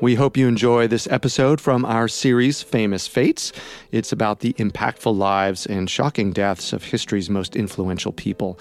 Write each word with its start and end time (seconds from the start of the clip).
We 0.00 0.14
hope 0.14 0.38
you 0.38 0.48
enjoy 0.48 0.88
this 0.88 1.06
episode 1.08 1.60
from 1.60 1.84
our 1.84 2.08
series 2.08 2.62
Famous 2.62 3.06
Fates. 3.06 3.52
It's 3.92 4.12
about 4.12 4.40
the 4.40 4.54
impactful 4.54 5.14
lives 5.14 5.66
and 5.66 5.90
shocking 5.90 6.32
deaths 6.32 6.72
of 6.72 6.84
history's 6.84 7.28
most 7.28 7.54
influential 7.54 8.10
people. 8.10 8.58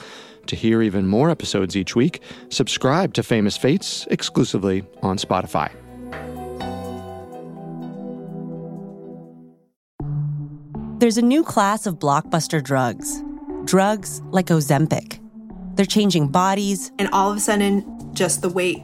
To 0.47 0.57
hear 0.57 0.81
even 0.81 1.07
more 1.07 1.29
episodes 1.29 1.77
each 1.77 1.95
week, 1.95 2.21
subscribe 2.49 3.13
to 3.13 3.23
Famous 3.23 3.55
Fates 3.55 4.05
exclusively 4.11 4.83
on 5.01 5.17
Spotify. 5.17 5.71
There's 10.99 11.17
a 11.17 11.21
new 11.21 11.43
class 11.43 11.85
of 11.85 11.99
blockbuster 11.99 12.61
drugs. 12.61 13.23
Drugs 13.63 14.21
like 14.31 14.47
Ozempic. 14.47 15.21
They're 15.75 15.85
changing 15.85 16.27
bodies, 16.27 16.91
and 16.99 17.07
all 17.13 17.31
of 17.31 17.37
a 17.37 17.39
sudden, 17.39 18.13
just 18.13 18.41
the 18.41 18.49
weight 18.49 18.83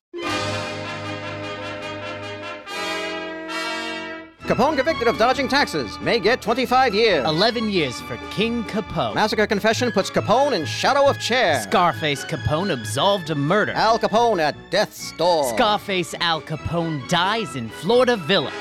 Capone 4.45 4.75
convicted 4.75 5.07
of 5.07 5.19
dodging 5.19 5.47
taxes 5.47 5.99
may 5.99 6.19
get 6.19 6.41
25 6.41 6.95
years. 6.95 7.23
11 7.25 7.69
years 7.69 8.01
for 8.01 8.17
King 8.31 8.63
Capone. 8.63 9.13
Massacre 9.13 9.45
confession 9.45 9.91
puts 9.91 10.09
Capone 10.09 10.53
in 10.53 10.65
shadow 10.65 11.07
of 11.07 11.19
chair. 11.19 11.61
Scarface 11.61 12.25
Capone 12.25 12.73
absolved 12.73 13.29
of 13.29 13.37
murder. 13.37 13.71
Al 13.73 13.99
Capone 13.99 14.39
at 14.39 14.55
death's 14.71 15.11
door. 15.13 15.47
Scarface 15.53 16.15
Al 16.15 16.41
Capone 16.41 17.07
dies 17.07 17.55
in 17.55 17.69
Florida 17.69 18.17
Villa. 18.17 18.51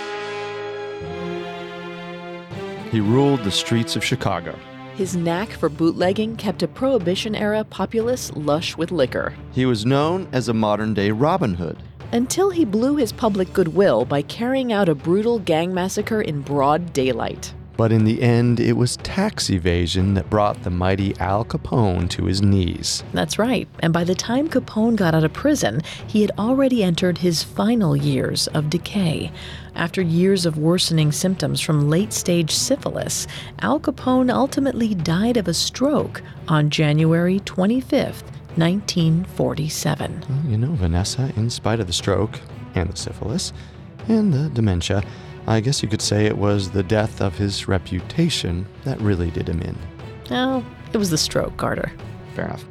He 2.90 3.00
ruled 3.00 3.42
the 3.42 3.50
streets 3.50 3.96
of 3.96 4.04
Chicago. 4.04 4.58
His 4.96 5.16
knack 5.16 5.48
for 5.48 5.70
bootlegging 5.70 6.36
kept 6.36 6.62
a 6.62 6.68
Prohibition 6.68 7.34
era 7.34 7.64
populace 7.64 8.30
lush 8.36 8.76
with 8.76 8.92
liquor. 8.92 9.34
He 9.52 9.64
was 9.64 9.86
known 9.86 10.28
as 10.30 10.48
a 10.48 10.54
modern 10.54 10.92
day 10.92 11.10
Robin 11.10 11.54
Hood. 11.54 11.82
Until 12.12 12.50
he 12.50 12.64
blew 12.64 12.96
his 12.96 13.12
public 13.12 13.52
goodwill 13.52 14.04
by 14.04 14.22
carrying 14.22 14.72
out 14.72 14.88
a 14.88 14.96
brutal 14.96 15.38
gang 15.38 15.72
massacre 15.72 16.20
in 16.20 16.40
broad 16.40 16.92
daylight. 16.92 17.54
But 17.76 17.92
in 17.92 18.04
the 18.04 18.20
end, 18.20 18.58
it 18.60 18.74
was 18.74 18.96
tax 18.98 19.48
evasion 19.48 20.14
that 20.14 20.28
brought 20.28 20.64
the 20.64 20.70
mighty 20.70 21.16
Al 21.18 21.44
Capone 21.44 22.10
to 22.10 22.24
his 22.24 22.42
knees. 22.42 23.04
That's 23.14 23.38
right. 23.38 23.68
And 23.78 23.92
by 23.92 24.04
the 24.04 24.14
time 24.14 24.48
Capone 24.48 24.96
got 24.96 25.14
out 25.14 25.24
of 25.24 25.32
prison, 25.32 25.80
he 26.06 26.20
had 26.20 26.32
already 26.36 26.82
entered 26.82 27.18
his 27.18 27.42
final 27.42 27.96
years 27.96 28.48
of 28.48 28.68
decay. 28.68 29.30
After 29.76 30.02
years 30.02 30.44
of 30.44 30.58
worsening 30.58 31.12
symptoms 31.12 31.60
from 31.60 31.88
late 31.88 32.12
stage 32.12 32.50
syphilis, 32.50 33.26
Al 33.60 33.80
Capone 33.80 34.30
ultimately 34.30 34.94
died 34.94 35.36
of 35.36 35.48
a 35.48 35.54
stroke 35.54 36.22
on 36.48 36.70
January 36.70 37.38
25th, 37.40 38.24
1947. 38.56 40.22
You 40.48 40.58
know, 40.58 40.72
Vanessa, 40.72 41.32
in 41.36 41.50
spite 41.50 41.80
of 41.80 41.86
the 41.86 41.92
stroke 41.92 42.38
and 42.74 42.90
the 42.90 42.96
syphilis 42.96 43.52
and 44.08 44.32
the 44.32 44.48
dementia, 44.50 45.02
I 45.46 45.60
guess 45.60 45.82
you 45.82 45.88
could 45.88 46.02
say 46.02 46.26
it 46.26 46.38
was 46.38 46.70
the 46.70 46.82
death 46.82 47.20
of 47.20 47.36
his 47.38 47.68
reputation 47.68 48.66
that 48.84 49.00
really 49.00 49.30
did 49.30 49.48
him 49.48 49.62
in. 49.62 49.76
Oh, 50.30 50.64
it 50.92 50.96
was 50.96 51.10
the 51.10 51.18
stroke, 51.18 51.56
Carter. 51.56 51.92
Fair 52.34 52.46
enough. 52.46 52.64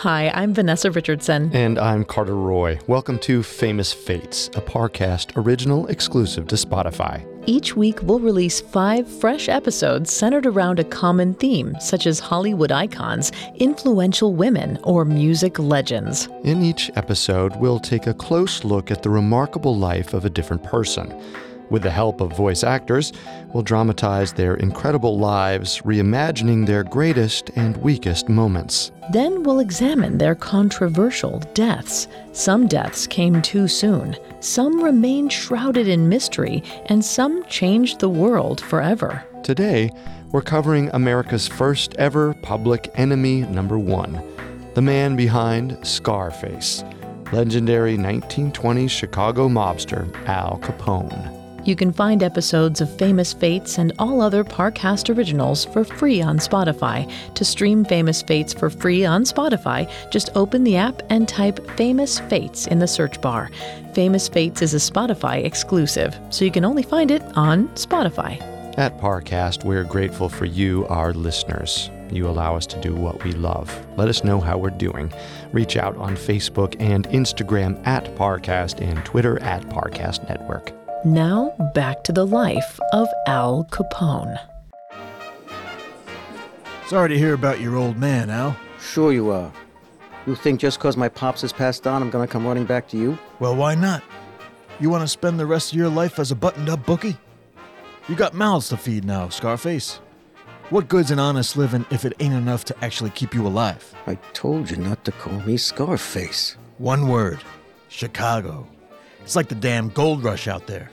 Hi, 0.00 0.28
I'm 0.34 0.52
Vanessa 0.54 0.90
Richardson. 0.90 1.50
And 1.54 1.78
I'm 1.78 2.04
Carter 2.04 2.36
Roy. 2.36 2.78
Welcome 2.86 3.18
to 3.20 3.42
Famous 3.42 3.92
Fates, 3.94 4.48
a 4.48 4.60
Parcast 4.60 5.32
original 5.36 5.86
exclusive 5.86 6.46
to 6.48 6.54
Spotify. 6.54 7.26
Each 7.48 7.76
week, 7.76 8.00
we'll 8.02 8.18
release 8.18 8.60
five 8.60 9.06
fresh 9.08 9.48
episodes 9.48 10.12
centered 10.12 10.46
around 10.46 10.80
a 10.80 10.84
common 10.84 11.32
theme, 11.34 11.76
such 11.78 12.08
as 12.08 12.18
Hollywood 12.18 12.72
icons, 12.72 13.30
influential 13.54 14.34
women, 14.34 14.80
or 14.82 15.04
music 15.04 15.56
legends. 15.60 16.28
In 16.42 16.60
each 16.60 16.90
episode, 16.96 17.54
we'll 17.56 17.78
take 17.78 18.08
a 18.08 18.14
close 18.14 18.64
look 18.64 18.90
at 18.90 19.04
the 19.04 19.10
remarkable 19.10 19.76
life 19.76 20.12
of 20.12 20.24
a 20.24 20.30
different 20.30 20.64
person. 20.64 21.14
With 21.68 21.82
the 21.82 21.90
help 21.90 22.20
of 22.20 22.36
voice 22.36 22.62
actors, 22.62 23.12
we'll 23.52 23.64
dramatize 23.64 24.32
their 24.32 24.54
incredible 24.54 25.18
lives, 25.18 25.80
reimagining 25.80 26.66
their 26.66 26.84
greatest 26.84 27.50
and 27.56 27.76
weakest 27.78 28.28
moments. 28.28 28.92
Then 29.12 29.42
we'll 29.42 29.60
examine 29.60 30.18
their 30.18 30.34
controversial 30.34 31.40
deaths. 31.54 32.06
Some 32.32 32.68
deaths 32.68 33.06
came 33.06 33.42
too 33.42 33.66
soon, 33.66 34.16
some 34.40 34.82
remained 34.82 35.32
shrouded 35.32 35.88
in 35.88 36.08
mystery, 36.08 36.62
and 36.86 37.04
some 37.04 37.44
changed 37.46 37.98
the 37.98 38.08
world 38.08 38.60
forever. 38.60 39.24
Today, 39.42 39.90
we're 40.32 40.42
covering 40.42 40.90
America's 40.92 41.48
first 41.48 41.94
ever 41.94 42.34
public 42.42 42.90
enemy 42.94 43.42
number 43.42 43.78
one, 43.78 44.22
the 44.74 44.82
man 44.82 45.16
behind 45.16 45.78
Scarface, 45.86 46.84
legendary 47.32 47.96
1920s 47.96 48.90
Chicago 48.90 49.48
mobster 49.48 50.12
Al 50.26 50.58
Capone. 50.62 51.35
You 51.66 51.74
can 51.74 51.92
find 51.92 52.22
episodes 52.22 52.80
of 52.80 52.96
Famous 52.96 53.32
Fates 53.32 53.78
and 53.78 53.92
all 53.98 54.20
other 54.20 54.44
Parcast 54.44 55.14
originals 55.14 55.64
for 55.64 55.82
free 55.82 56.22
on 56.22 56.38
Spotify. 56.38 57.10
To 57.34 57.44
stream 57.44 57.84
Famous 57.84 58.22
Fates 58.22 58.54
for 58.54 58.70
free 58.70 59.04
on 59.04 59.24
Spotify, 59.24 59.90
just 60.08 60.30
open 60.36 60.62
the 60.62 60.76
app 60.76 61.02
and 61.10 61.28
type 61.28 61.68
Famous 61.72 62.20
Fates 62.20 62.68
in 62.68 62.78
the 62.78 62.86
search 62.86 63.20
bar. 63.20 63.50
Famous 63.94 64.28
Fates 64.28 64.62
is 64.62 64.74
a 64.74 64.76
Spotify 64.76 65.44
exclusive, 65.44 66.16
so 66.30 66.44
you 66.44 66.52
can 66.52 66.64
only 66.64 66.84
find 66.84 67.10
it 67.10 67.22
on 67.36 67.66
Spotify. 67.70 68.40
At 68.78 69.00
Parcast, 69.00 69.64
we're 69.64 69.82
grateful 69.82 70.28
for 70.28 70.44
you, 70.44 70.86
our 70.86 71.12
listeners. 71.14 71.90
You 72.12 72.28
allow 72.28 72.54
us 72.54 72.66
to 72.66 72.80
do 72.80 72.94
what 72.94 73.24
we 73.24 73.32
love. 73.32 73.76
Let 73.96 74.06
us 74.06 74.22
know 74.22 74.38
how 74.40 74.56
we're 74.56 74.70
doing. 74.70 75.12
Reach 75.50 75.76
out 75.76 75.96
on 75.96 76.14
Facebook 76.14 76.76
and 76.78 77.08
Instagram 77.08 77.84
at 77.84 78.04
Parcast 78.14 78.80
and 78.80 79.04
Twitter 79.04 79.42
at 79.42 79.62
Parcast 79.62 80.28
Network. 80.28 80.75
Now, 81.04 81.52
back 81.74 82.02
to 82.04 82.12
the 82.12 82.26
life 82.26 82.80
of 82.92 83.08
Al 83.26 83.64
Capone. 83.70 84.38
Sorry 86.88 87.08
to 87.10 87.18
hear 87.18 87.34
about 87.34 87.60
your 87.60 87.76
old 87.76 87.96
man, 87.96 88.30
Al. 88.30 88.56
Sure 88.80 89.12
you 89.12 89.30
are. 89.30 89.52
You 90.26 90.34
think 90.34 90.58
just 90.60 90.80
'cause 90.80 90.96
my 90.96 91.08
pops 91.08 91.42
has 91.42 91.52
passed 91.52 91.86
on, 91.86 92.02
I'm 92.02 92.10
gonna 92.10 92.26
come 92.26 92.46
running 92.46 92.64
back 92.64 92.88
to 92.88 92.96
you? 92.96 93.18
Well, 93.38 93.54
why 93.54 93.74
not? 93.74 94.02
You 94.80 94.90
want 94.90 95.02
to 95.02 95.08
spend 95.08 95.38
the 95.38 95.46
rest 95.46 95.72
of 95.72 95.78
your 95.78 95.88
life 95.88 96.18
as 96.18 96.30
a 96.30 96.34
buttoned 96.34 96.68
up 96.68 96.84
bookie? 96.84 97.16
You 98.08 98.14
got 98.16 98.34
mouths 98.34 98.68
to 98.70 98.76
feed 98.76 99.04
now, 99.04 99.28
Scarface. 99.28 100.00
What 100.70 100.88
good's 100.88 101.12
an 101.12 101.20
honest 101.20 101.56
living 101.56 101.86
if 101.90 102.04
it 102.04 102.14
ain't 102.18 102.34
enough 102.34 102.64
to 102.66 102.84
actually 102.84 103.10
keep 103.10 103.34
you 103.34 103.46
alive? 103.46 103.94
I 104.06 104.16
told 104.32 104.70
you 104.70 104.76
not 104.76 105.04
to 105.04 105.12
call 105.12 105.40
me 105.40 105.56
Scarface. 105.56 106.56
One 106.78 107.08
word 107.08 107.38
Chicago. 107.88 108.66
It's 109.26 109.34
like 109.34 109.48
the 109.48 109.56
damn 109.56 109.88
gold 109.88 110.22
rush 110.22 110.46
out 110.46 110.68
there. 110.68 110.88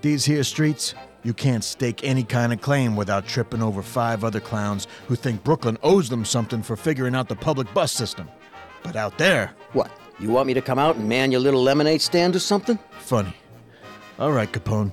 These 0.00 0.24
here 0.24 0.42
streets, 0.44 0.94
you 1.22 1.34
can't 1.34 1.62
stake 1.62 2.02
any 2.02 2.22
kind 2.24 2.54
of 2.54 2.62
claim 2.62 2.96
without 2.96 3.26
tripping 3.26 3.62
over 3.62 3.82
five 3.82 4.24
other 4.24 4.40
clowns 4.40 4.86
who 5.08 5.14
think 5.14 5.44
Brooklyn 5.44 5.76
owes 5.82 6.08
them 6.08 6.24
something 6.24 6.62
for 6.62 6.74
figuring 6.74 7.14
out 7.14 7.28
the 7.28 7.36
public 7.36 7.72
bus 7.74 7.92
system. 7.92 8.30
But 8.82 8.96
out 8.96 9.18
there, 9.18 9.52
What? 9.74 9.90
You 10.18 10.30
want 10.30 10.46
me 10.46 10.54
to 10.54 10.62
come 10.62 10.78
out 10.78 10.96
and 10.96 11.06
man 11.06 11.30
your 11.32 11.40
little 11.42 11.62
lemonade 11.62 12.00
stand 12.00 12.34
or 12.34 12.38
something? 12.40 12.78
funny. 12.98 13.34
All 14.18 14.32
right, 14.32 14.50
Capone. 14.50 14.90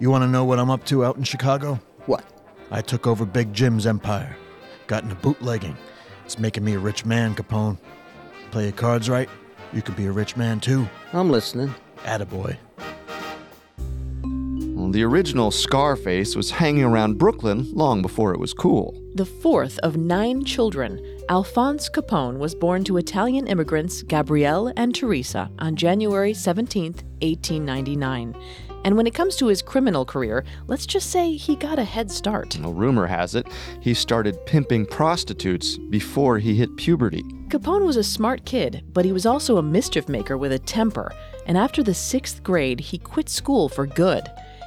You 0.00 0.10
want 0.10 0.22
to 0.22 0.28
know 0.28 0.44
what 0.44 0.58
I'm 0.58 0.70
up 0.70 0.84
to 0.86 1.04
out 1.04 1.16
in 1.18 1.22
Chicago? 1.24 1.80
What? 2.06 2.24
I 2.72 2.80
took 2.80 3.06
over 3.06 3.24
Big 3.24 3.52
Jim's 3.52 3.86
empire. 3.86 4.36
Got 4.88 5.04
into 5.04 5.14
bootlegging. 5.16 5.76
It's 6.24 6.38
making 6.38 6.64
me 6.64 6.74
a 6.74 6.78
rich 6.80 7.04
man, 7.04 7.36
Capone. 7.36 7.78
Play 8.50 8.64
your 8.64 8.72
cards 8.72 9.08
right, 9.08 9.28
You 9.72 9.82
can 9.82 9.94
be 9.94 10.06
a 10.06 10.12
rich 10.12 10.36
man 10.36 10.58
too. 10.60 10.88
I'm 11.12 11.30
listening. 11.30 11.72
Attaboy. 12.04 12.56
Well, 14.78 14.90
the 14.90 15.02
original 15.02 15.50
Scarface 15.50 16.36
was 16.36 16.50
hanging 16.50 16.84
around 16.84 17.18
Brooklyn 17.18 17.70
long 17.74 18.00
before 18.00 18.32
it 18.32 18.40
was 18.40 18.54
cool. 18.54 18.94
The 19.16 19.26
fourth 19.26 19.78
of 19.80 19.96
nine 19.96 20.44
children, 20.44 21.04
Alphonse 21.28 21.90
Capone 21.90 22.38
was 22.38 22.54
born 22.54 22.84
to 22.84 22.96
Italian 22.96 23.48
immigrants 23.48 24.02
Gabrielle 24.02 24.72
and 24.76 24.94
Teresa 24.94 25.50
on 25.58 25.76
January 25.76 26.32
17, 26.32 26.94
1899. 27.20 28.34
And 28.84 28.96
when 28.96 29.06
it 29.06 29.14
comes 29.14 29.36
to 29.36 29.46
his 29.46 29.62
criminal 29.62 30.04
career, 30.04 30.44
let's 30.66 30.86
just 30.86 31.10
say 31.10 31.34
he 31.34 31.56
got 31.56 31.78
a 31.78 31.84
head 31.84 32.10
start. 32.10 32.58
Well, 32.60 32.72
rumor 32.72 33.06
has 33.06 33.34
it, 33.34 33.46
he 33.80 33.94
started 33.94 34.44
pimping 34.46 34.86
prostitutes 34.86 35.78
before 35.78 36.38
he 36.38 36.54
hit 36.54 36.76
puberty. 36.76 37.22
Capone 37.48 37.84
was 37.84 37.96
a 37.96 38.04
smart 38.04 38.44
kid, 38.44 38.84
but 38.92 39.04
he 39.04 39.12
was 39.12 39.26
also 39.26 39.56
a 39.56 39.62
mischief 39.62 40.08
maker 40.08 40.36
with 40.36 40.52
a 40.52 40.58
temper. 40.58 41.12
And 41.46 41.56
after 41.56 41.82
the 41.82 41.94
sixth 41.94 42.42
grade, 42.42 42.80
he 42.80 42.98
quit 42.98 43.28
school 43.28 43.68
for 43.68 43.86
good. 43.86 44.24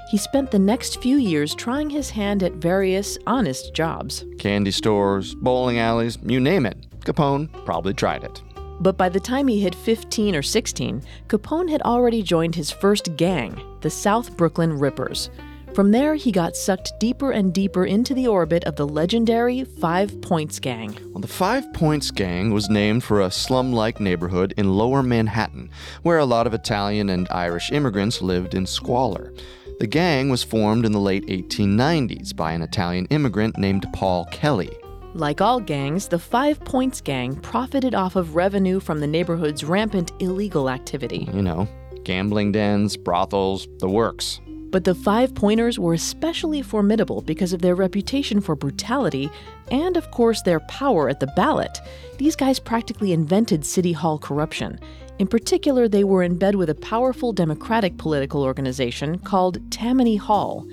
He 0.09 0.17
spent 0.17 0.51
the 0.51 0.59
next 0.59 1.01
few 1.01 1.17
years 1.17 1.55
trying 1.55 1.89
his 1.89 2.09
hand 2.09 2.43
at 2.43 2.53
various 2.53 3.17
honest 3.27 3.73
jobs. 3.73 4.25
Candy 4.39 4.71
stores, 4.71 5.35
bowling 5.35 5.79
alleys, 5.79 6.17
you 6.23 6.39
name 6.39 6.65
it. 6.65 6.77
Capone 7.01 7.49
probably 7.65 7.93
tried 7.93 8.23
it. 8.23 8.41
But 8.81 8.97
by 8.97 9.09
the 9.09 9.19
time 9.19 9.47
he 9.47 9.61
hit 9.61 9.75
15 9.75 10.35
or 10.35 10.41
16, 10.41 11.03
Capone 11.27 11.69
had 11.69 11.83
already 11.83 12.23
joined 12.23 12.55
his 12.55 12.71
first 12.71 13.15
gang, 13.15 13.61
the 13.81 13.91
South 13.91 14.35
Brooklyn 14.35 14.73
Rippers. 14.73 15.29
From 15.75 15.91
there, 15.91 16.15
he 16.15 16.31
got 16.31 16.57
sucked 16.57 16.91
deeper 16.99 17.31
and 17.31 17.53
deeper 17.53 17.85
into 17.85 18.15
the 18.15 18.25
orbit 18.25 18.63
of 18.63 18.75
the 18.75 18.87
legendary 18.87 19.63
Five 19.63 20.19
Points 20.21 20.59
Gang. 20.59 20.97
Well, 21.11 21.21
the 21.21 21.27
Five 21.27 21.71
Points 21.73 22.09
Gang 22.09 22.51
was 22.51 22.71
named 22.71 23.03
for 23.03 23.21
a 23.21 23.29
slum 23.29 23.71
like 23.71 23.99
neighborhood 23.99 24.55
in 24.57 24.73
lower 24.73 25.03
Manhattan, 25.03 25.69
where 26.01 26.17
a 26.17 26.25
lot 26.25 26.47
of 26.47 26.55
Italian 26.55 27.09
and 27.09 27.27
Irish 27.29 27.71
immigrants 27.71 28.19
lived 28.19 28.55
in 28.55 28.65
squalor. 28.65 29.31
The 29.79 29.87
gang 29.87 30.29
was 30.29 30.43
formed 30.43 30.85
in 30.85 30.91
the 30.91 30.99
late 30.99 31.27
1890s 31.27 32.35
by 32.35 32.53
an 32.53 32.63
Italian 32.63 33.05
immigrant 33.11 33.59
named 33.59 33.85
Paul 33.93 34.25
Kelly. 34.31 34.71
Like 35.13 35.41
all 35.41 35.59
gangs, 35.59 36.07
the 36.07 36.19
Five 36.19 36.59
Points 36.61 37.01
Gang 37.01 37.35
profited 37.35 37.93
off 37.93 38.15
of 38.15 38.35
revenue 38.35 38.79
from 38.79 38.99
the 38.99 39.07
neighborhood's 39.07 39.63
rampant 39.63 40.13
illegal 40.19 40.69
activity. 40.69 41.27
You 41.33 41.41
know, 41.41 41.67
gambling 42.05 42.53
dens, 42.53 42.95
brothels, 42.95 43.67
the 43.79 43.89
works. 43.89 44.39
But 44.47 44.85
the 44.85 44.95
Five 44.95 45.35
Pointers 45.35 45.77
were 45.77 45.93
especially 45.93 46.61
formidable 46.61 47.21
because 47.21 47.51
of 47.51 47.61
their 47.61 47.75
reputation 47.75 48.39
for 48.39 48.55
brutality 48.55 49.29
and, 49.69 49.97
of 49.97 50.09
course, 50.11 50.41
their 50.43 50.61
power 50.61 51.09
at 51.09 51.19
the 51.19 51.27
ballot. 51.35 51.77
These 52.17 52.37
guys 52.37 52.57
practically 52.57 53.11
invented 53.11 53.65
City 53.65 53.91
Hall 53.91 54.17
corruption. 54.17 54.79
In 55.19 55.27
particular, 55.27 55.89
they 55.89 56.05
were 56.05 56.23
in 56.23 56.37
bed 56.37 56.55
with 56.55 56.69
a 56.69 56.75
powerful 56.75 57.33
Democratic 57.33 57.97
political 57.97 58.43
organization 58.43 59.19
called 59.19 59.59
Tammany 59.71 60.15
Hall. 60.15 60.65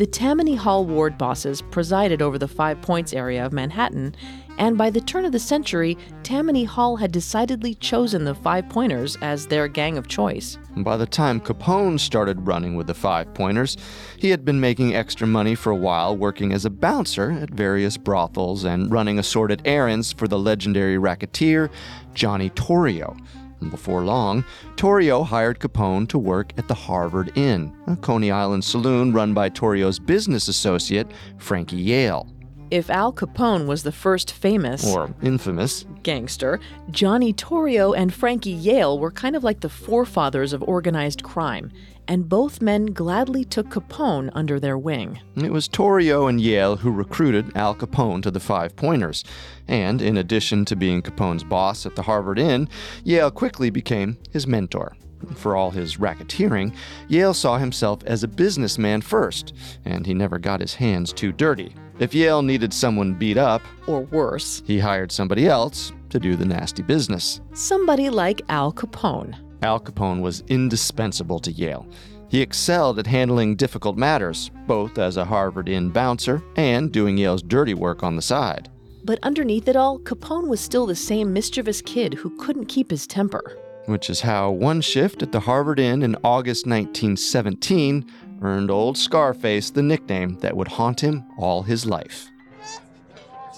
The 0.00 0.06
Tammany 0.06 0.54
Hall 0.54 0.86
ward 0.86 1.18
bosses 1.18 1.60
presided 1.60 2.22
over 2.22 2.38
the 2.38 2.48
Five 2.48 2.80
Points 2.80 3.12
area 3.12 3.44
of 3.44 3.52
Manhattan, 3.52 4.14
and 4.56 4.78
by 4.78 4.88
the 4.88 5.02
turn 5.02 5.26
of 5.26 5.32
the 5.32 5.38
century, 5.38 5.98
Tammany 6.22 6.64
Hall 6.64 6.96
had 6.96 7.12
decidedly 7.12 7.74
chosen 7.74 8.24
the 8.24 8.34
Five 8.34 8.66
Pointers 8.70 9.18
as 9.20 9.46
their 9.46 9.68
gang 9.68 9.98
of 9.98 10.08
choice. 10.08 10.56
By 10.74 10.96
the 10.96 11.04
time 11.04 11.38
Capone 11.38 12.00
started 12.00 12.46
running 12.46 12.76
with 12.76 12.86
the 12.86 12.94
Five 12.94 13.34
Pointers, 13.34 13.76
he 14.16 14.30
had 14.30 14.42
been 14.42 14.58
making 14.58 14.94
extra 14.94 15.26
money 15.26 15.54
for 15.54 15.70
a 15.70 15.76
while 15.76 16.16
working 16.16 16.50
as 16.54 16.64
a 16.64 16.70
bouncer 16.70 17.32
at 17.32 17.50
various 17.50 17.98
brothels 17.98 18.64
and 18.64 18.90
running 18.90 19.18
assorted 19.18 19.60
errands 19.66 20.14
for 20.14 20.26
the 20.26 20.38
legendary 20.38 20.96
racketeer 20.96 21.70
Johnny 22.14 22.48
Torrio. 22.48 23.18
And 23.60 23.70
before 23.70 24.02
long, 24.02 24.44
Torrio 24.76 25.24
hired 25.24 25.58
Capone 25.58 26.08
to 26.08 26.18
work 26.18 26.52
at 26.56 26.68
the 26.68 26.74
Harvard 26.74 27.32
Inn, 27.36 27.74
a 27.86 27.96
Coney 27.96 28.30
Island 28.30 28.64
saloon 28.64 29.12
run 29.12 29.34
by 29.34 29.50
Torrio's 29.50 29.98
business 29.98 30.48
associate, 30.48 31.06
Frankie 31.38 31.76
Yale. 31.76 32.26
If 32.70 32.88
Al 32.88 33.12
Capone 33.12 33.66
was 33.66 33.82
the 33.82 33.90
first 33.90 34.32
famous 34.32 34.86
or 34.86 35.12
infamous 35.22 35.84
gangster, 36.04 36.60
Johnny 36.90 37.32
Torrio 37.32 37.96
and 37.96 38.14
Frankie 38.14 38.50
Yale 38.50 38.96
were 38.96 39.10
kind 39.10 39.34
of 39.34 39.42
like 39.42 39.60
the 39.60 39.68
forefathers 39.68 40.52
of 40.52 40.62
organized 40.62 41.24
crime, 41.24 41.72
and 42.10 42.28
both 42.28 42.60
men 42.60 42.86
gladly 42.86 43.44
took 43.44 43.68
Capone 43.68 44.30
under 44.34 44.58
their 44.58 44.76
wing. 44.76 45.20
It 45.36 45.52
was 45.52 45.68
Torrio 45.68 46.28
and 46.28 46.40
Yale 46.40 46.76
who 46.76 46.90
recruited 46.90 47.56
Al 47.56 47.72
Capone 47.72 48.20
to 48.24 48.32
the 48.32 48.40
Five 48.40 48.74
Pointers, 48.74 49.24
and 49.68 50.02
in 50.02 50.16
addition 50.16 50.64
to 50.64 50.74
being 50.74 51.02
Capone's 51.02 51.44
boss 51.44 51.86
at 51.86 51.94
the 51.94 52.02
Harvard 52.02 52.40
Inn, 52.40 52.68
Yale 53.04 53.30
quickly 53.30 53.70
became 53.70 54.18
his 54.32 54.48
mentor. 54.48 54.96
For 55.36 55.54
all 55.54 55.70
his 55.70 55.98
racketeering, 55.98 56.74
Yale 57.06 57.32
saw 57.32 57.58
himself 57.58 58.02
as 58.04 58.24
a 58.24 58.28
businessman 58.28 59.02
first, 59.02 59.54
and 59.84 60.04
he 60.04 60.12
never 60.12 60.40
got 60.40 60.60
his 60.60 60.74
hands 60.74 61.12
too 61.12 61.30
dirty. 61.30 61.72
If 62.00 62.12
Yale 62.12 62.42
needed 62.42 62.74
someone 62.74 63.14
beat 63.14 63.36
up, 63.36 63.62
or 63.86 64.00
worse, 64.00 64.64
he 64.66 64.80
hired 64.80 65.12
somebody 65.12 65.46
else 65.46 65.92
to 66.08 66.18
do 66.18 66.34
the 66.34 66.44
nasty 66.44 66.82
business. 66.82 67.40
Somebody 67.52 68.10
like 68.10 68.42
Al 68.48 68.72
Capone. 68.72 69.36
Al 69.62 69.80
Capone 69.80 70.20
was 70.20 70.42
indispensable 70.48 71.38
to 71.40 71.52
Yale. 71.52 71.86
He 72.28 72.40
excelled 72.40 72.98
at 72.98 73.06
handling 73.06 73.56
difficult 73.56 73.96
matters, 73.96 74.50
both 74.66 74.98
as 74.98 75.16
a 75.16 75.24
Harvard 75.24 75.68
Inn 75.68 75.90
bouncer 75.90 76.42
and 76.56 76.92
doing 76.92 77.18
Yale's 77.18 77.42
dirty 77.42 77.74
work 77.74 78.02
on 78.02 78.16
the 78.16 78.22
side. 78.22 78.70
But 79.04 79.18
underneath 79.22 79.66
it 79.66 79.76
all, 79.76 79.98
Capone 79.98 80.48
was 80.48 80.60
still 80.60 80.86
the 80.86 80.94
same 80.94 81.32
mischievous 81.32 81.82
kid 81.82 82.14
who 82.14 82.36
couldn't 82.38 82.66
keep 82.66 82.90
his 82.90 83.06
temper. 83.06 83.58
Which 83.86 84.08
is 84.08 84.20
how 84.20 84.50
one 84.50 84.80
shift 84.80 85.22
at 85.22 85.32
the 85.32 85.40
Harvard 85.40 85.80
Inn 85.80 86.02
in 86.02 86.16
August 86.22 86.66
1917 86.66 88.06
earned 88.42 88.70
old 88.70 88.96
Scarface 88.96 89.70
the 89.70 89.82
nickname 89.82 90.38
that 90.38 90.56
would 90.56 90.68
haunt 90.68 91.00
him 91.00 91.24
all 91.36 91.62
his 91.62 91.84
life. 91.84 92.28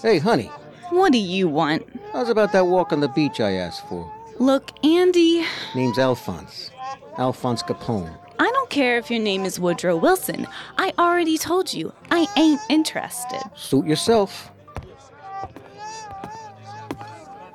Hey, 0.01 0.19
honey. 0.19 0.51
What 0.91 1.13
do 1.13 1.19
you 1.19 1.49
want? 1.49 1.87
How's 2.13 2.29
about 2.29 2.53
that 2.53 2.67
walk 2.67 2.93
on 2.93 3.01
the 3.01 3.09
beach 3.09 3.41
I 3.41 3.53
asked 3.53 3.87
for? 3.89 4.11
Look, 4.43 4.73
Andy. 4.85 5.47
Name's 5.73 6.01
Alphonse. 6.01 6.73
Alphonse 7.17 7.63
Capone. 7.63 8.13
I 8.41 8.51
don't 8.51 8.71
care 8.71 8.99
if 8.99 9.09
your 9.09 9.21
name 9.21 9.45
is 9.45 9.61
Woodrow 9.61 9.97
Wilson. 9.97 10.49
I 10.79 10.93
already 10.99 11.39
told 11.39 11.73
you, 11.73 11.93
I 12.11 12.27
ain't 12.37 12.61
interested. 12.69 13.41
Suit 13.55 13.87
yourself. 13.87 14.51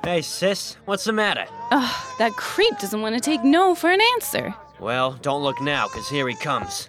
Hey, 0.02 0.22
sis, 0.22 0.78
what's 0.86 1.04
the 1.04 1.12
matter? 1.12 1.44
Ugh, 1.72 2.16
that 2.18 2.32
creep 2.36 2.78
doesn't 2.78 3.02
want 3.02 3.14
to 3.16 3.20
take 3.20 3.44
no 3.44 3.74
for 3.74 3.90
an 3.90 4.00
answer. 4.14 4.54
Well, 4.80 5.18
don't 5.20 5.42
look 5.42 5.60
now, 5.60 5.88
because 5.88 6.08
here 6.08 6.26
he 6.26 6.36
comes. 6.36 6.88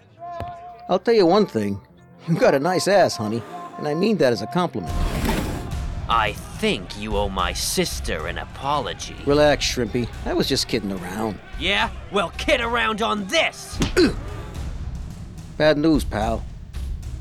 I'll 0.87 0.99
tell 0.99 1.13
you 1.13 1.25
one 1.25 1.45
thing. 1.45 1.81
You 2.25 2.35
got 2.35 2.55
a 2.55 2.59
nice 2.59 2.87
ass, 2.87 3.17
honey, 3.17 3.43
and 3.77 3.85
I 3.85 3.95
mean 3.95 4.15
that 4.19 4.31
as 4.31 4.41
a 4.41 4.47
compliment. 4.47 5.08
I 6.09 6.33
think 6.33 6.99
you 6.99 7.15
owe 7.15 7.29
my 7.29 7.53
sister 7.53 8.25
an 8.25 8.39
apology. 8.39 9.15
Relax, 9.27 9.63
Shrimpy. 9.63 10.09
I 10.25 10.33
was 10.33 10.49
just 10.49 10.67
kidding 10.67 10.91
around. 10.91 11.37
Yeah? 11.59 11.91
Well, 12.11 12.31
kid 12.35 12.61
around 12.61 13.03
on 13.03 13.27
this! 13.27 13.77
Bad 15.57 15.77
news, 15.77 16.03
pal. 16.03 16.43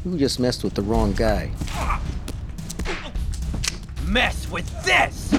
You 0.06 0.16
just 0.16 0.40
messed 0.40 0.64
with 0.64 0.72
the 0.72 0.80
wrong 0.80 1.12
guy. 1.12 1.50
Mess 4.06 4.50
with 4.50 4.66
this! 4.84 5.32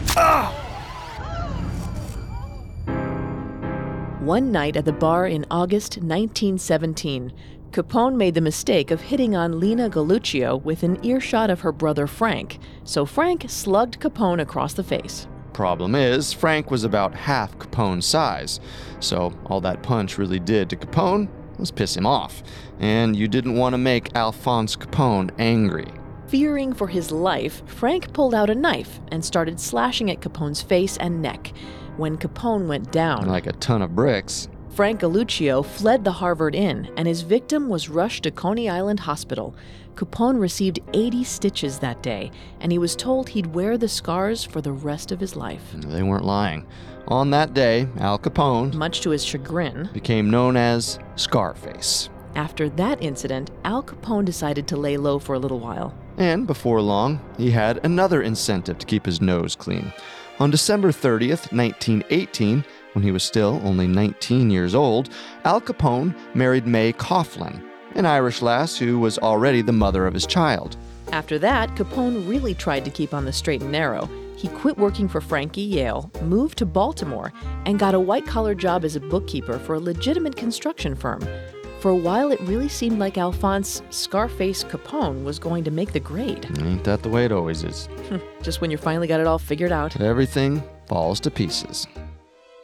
One 4.19 4.51
night 4.51 4.77
at 4.77 4.85
the 4.85 4.93
bar 4.93 5.25
in 5.25 5.43
August 5.49 5.97
1917, 5.97 7.33
Capone 7.71 8.15
made 8.15 8.33
the 8.33 8.41
mistake 8.41 8.89
of 8.89 8.99
hitting 8.99 9.35
on 9.35 9.59
Lena 9.59 9.91
Galluccio 9.91 10.61
within 10.63 11.03
earshot 11.05 11.51
of 11.51 11.59
her 11.59 11.71
brother 11.71 12.07
Frank, 12.07 12.57
so 12.83 13.05
Frank 13.05 13.45
slugged 13.47 13.99
Capone 13.99 14.41
across 14.41 14.73
the 14.73 14.83
face. 14.83 15.27
Problem 15.53 15.93
is, 15.93 16.33
Frank 16.33 16.71
was 16.71 16.83
about 16.83 17.13
half 17.13 17.59
Capone's 17.59 18.07
size, 18.07 18.59
so 18.99 19.37
all 19.45 19.61
that 19.61 19.83
punch 19.83 20.17
really 20.17 20.39
did 20.39 20.69
to 20.71 20.75
Capone 20.75 21.29
was 21.59 21.69
piss 21.69 21.95
him 21.95 22.07
off, 22.07 22.41
and 22.79 23.15
you 23.15 23.27
didn't 23.27 23.55
want 23.55 23.73
to 23.73 23.77
make 23.77 24.15
Alphonse 24.15 24.75
Capone 24.75 25.29
angry. 25.37 25.91
Fearing 26.25 26.73
for 26.73 26.87
his 26.87 27.11
life, 27.11 27.61
Frank 27.67 28.13
pulled 28.13 28.33
out 28.33 28.49
a 28.49 28.55
knife 28.55 28.99
and 29.11 29.23
started 29.23 29.59
slashing 29.59 30.09
at 30.09 30.21
Capone's 30.21 30.61
face 30.61 30.97
and 30.97 31.21
neck. 31.21 31.53
When 31.97 32.17
Capone 32.17 32.67
went 32.67 32.91
down, 32.91 33.27
like 33.27 33.45
a 33.45 33.51
ton 33.53 33.81
of 33.83 33.93
bricks, 33.93 34.47
Frank 34.71 35.01
Galluccio 35.01 35.65
fled 35.65 36.03
the 36.03 36.11
Harvard 36.11 36.55
Inn, 36.55 36.89
and 36.95 37.07
his 37.07 37.21
victim 37.21 37.67
was 37.67 37.89
rushed 37.89 38.23
to 38.23 38.31
Coney 38.31 38.69
Island 38.69 39.01
Hospital. 39.01 39.55
Capone 39.95 40.39
received 40.39 40.79
80 40.93 41.23
stitches 41.25 41.79
that 41.79 42.01
day, 42.01 42.31
and 42.61 42.71
he 42.71 42.77
was 42.77 42.95
told 42.95 43.27
he'd 43.27 43.53
wear 43.53 43.77
the 43.77 43.89
scars 43.89 44.43
for 44.45 44.61
the 44.61 44.71
rest 44.71 45.11
of 45.11 45.19
his 45.19 45.35
life. 45.35 45.63
They 45.73 46.03
weren't 46.03 46.23
lying. 46.23 46.65
On 47.09 47.31
that 47.31 47.53
day, 47.53 47.87
Al 47.97 48.19
Capone, 48.19 48.73
much 48.73 49.01
to 49.01 49.09
his 49.09 49.25
chagrin, 49.25 49.89
became 49.91 50.29
known 50.29 50.55
as 50.55 50.99
Scarface. 51.15 52.09
After 52.35 52.69
that 52.69 53.01
incident, 53.01 53.51
Al 53.65 53.83
Capone 53.83 54.23
decided 54.23 54.67
to 54.67 54.77
lay 54.77 54.95
low 54.95 55.19
for 55.19 55.33
a 55.33 55.39
little 55.39 55.59
while. 55.59 55.93
And 56.17 56.45
before 56.45 56.81
long, 56.81 57.19
he 57.37 57.51
had 57.51 57.83
another 57.83 58.21
incentive 58.21 58.77
to 58.77 58.85
keep 58.85 59.05
his 59.05 59.19
nose 59.19 59.55
clean. 59.55 59.91
On 60.39 60.49
December 60.49 60.91
30th, 60.91 61.51
1918, 61.51 62.63
When 62.93 63.03
he 63.03 63.11
was 63.11 63.23
still 63.23 63.61
only 63.63 63.87
19 63.87 64.49
years 64.49 64.73
old, 64.73 65.09
Al 65.45 65.61
Capone 65.61 66.15
married 66.33 66.65
Mae 66.65 66.93
Coughlin, 66.93 67.61
an 67.95 68.05
Irish 68.05 68.41
lass 68.41 68.77
who 68.77 68.99
was 68.99 69.19
already 69.19 69.61
the 69.61 69.71
mother 69.71 70.07
of 70.07 70.13
his 70.13 70.25
child. 70.25 70.75
After 71.11 71.39
that, 71.39 71.75
Capone 71.75 72.27
really 72.27 72.53
tried 72.53 72.85
to 72.85 72.91
keep 72.91 73.13
on 73.13 73.25
the 73.25 73.33
straight 73.33 73.61
and 73.61 73.71
narrow. 73.71 74.07
He 74.35 74.47
quit 74.47 74.77
working 74.77 75.07
for 75.07 75.21
Frankie 75.21 75.61
Yale, 75.61 76.09
moved 76.23 76.57
to 76.59 76.65
Baltimore, 76.65 77.33
and 77.65 77.77
got 77.79 77.93
a 77.93 77.99
white 77.99 78.25
collar 78.25 78.55
job 78.55 78.85
as 78.85 78.95
a 78.95 78.99
bookkeeper 78.99 79.59
for 79.59 79.75
a 79.75 79.79
legitimate 79.79 80.35
construction 80.35 80.95
firm. 80.95 81.21
For 81.79 81.91
a 81.91 81.95
while, 81.95 82.31
it 82.31 82.39
really 82.41 82.69
seemed 82.69 82.99
like 82.99 83.17
Alphonse 83.17 83.81
Scarface 83.89 84.63
Capone 84.65 85.23
was 85.23 85.39
going 85.39 85.63
to 85.63 85.71
make 85.71 85.93
the 85.93 85.99
grade. 85.99 86.45
Ain't 86.59 86.83
that 86.83 87.03
the 87.03 87.09
way 87.09 87.25
it 87.25 87.31
always 87.31 87.63
is? 87.63 87.87
Just 88.41 88.61
when 88.61 88.69
you 88.69 88.77
finally 88.77 89.07
got 89.07 89.19
it 89.19 89.27
all 89.27 89.39
figured 89.39 89.71
out. 89.71 89.99
Everything 89.99 90.61
falls 90.87 91.19
to 91.21 91.31
pieces. 91.31 91.87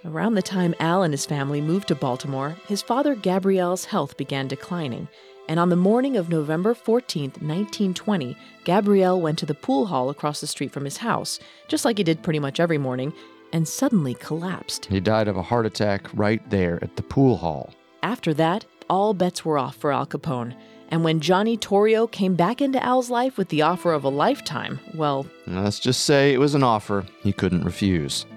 Around 0.05 0.35
the 0.35 0.41
time 0.43 0.75
Al 0.79 1.01
and 1.01 1.11
his 1.11 1.25
family 1.25 1.61
moved 1.61 1.87
to 1.87 1.95
Baltimore, 1.95 2.55
his 2.67 2.83
father 2.83 3.15
Gabriel's 3.15 3.85
health 3.85 4.15
began 4.17 4.47
declining, 4.47 5.07
and 5.49 5.59
on 5.59 5.69
the 5.69 5.75
morning 5.75 6.15
of 6.15 6.29
November 6.29 6.75
14, 6.75 7.23
1920, 7.23 8.37
Gabriel 8.65 9.19
went 9.19 9.39
to 9.39 9.47
the 9.47 9.55
pool 9.55 9.87
hall 9.87 10.11
across 10.11 10.41
the 10.41 10.47
street 10.47 10.71
from 10.71 10.85
his 10.85 10.97
house, 10.97 11.39
just 11.67 11.85
like 11.85 11.97
he 11.97 12.03
did 12.03 12.21
pretty 12.21 12.37
much 12.37 12.59
every 12.59 12.77
morning, 12.77 13.13
and 13.51 13.67
suddenly 13.67 14.13
collapsed. 14.13 14.85
He 14.85 14.99
died 14.99 15.27
of 15.27 15.37
a 15.37 15.41
heart 15.41 15.65
attack 15.65 16.07
right 16.13 16.47
there 16.51 16.77
at 16.83 16.95
the 16.97 17.03
pool 17.03 17.37
hall. 17.37 17.73
After 18.03 18.31
that, 18.35 18.63
all 18.87 19.15
bets 19.15 19.43
were 19.43 19.57
off 19.57 19.75
for 19.75 19.91
Al 19.91 20.05
Capone. 20.05 20.55
And 20.89 21.03
when 21.03 21.19
Johnny 21.19 21.57
Torrio 21.57 22.09
came 22.09 22.35
back 22.35 22.61
into 22.61 22.83
Al's 22.83 23.09
life 23.09 23.39
with 23.39 23.49
the 23.49 23.63
offer 23.63 23.91
of 23.91 24.03
a 24.03 24.09
lifetime, 24.09 24.79
well. 24.93 25.25
Let's 25.47 25.79
just 25.79 26.05
say 26.05 26.31
it 26.31 26.37
was 26.37 26.53
an 26.53 26.61
offer 26.61 27.05
he 27.23 27.33
couldn't 27.33 27.63
refuse. 27.63 28.27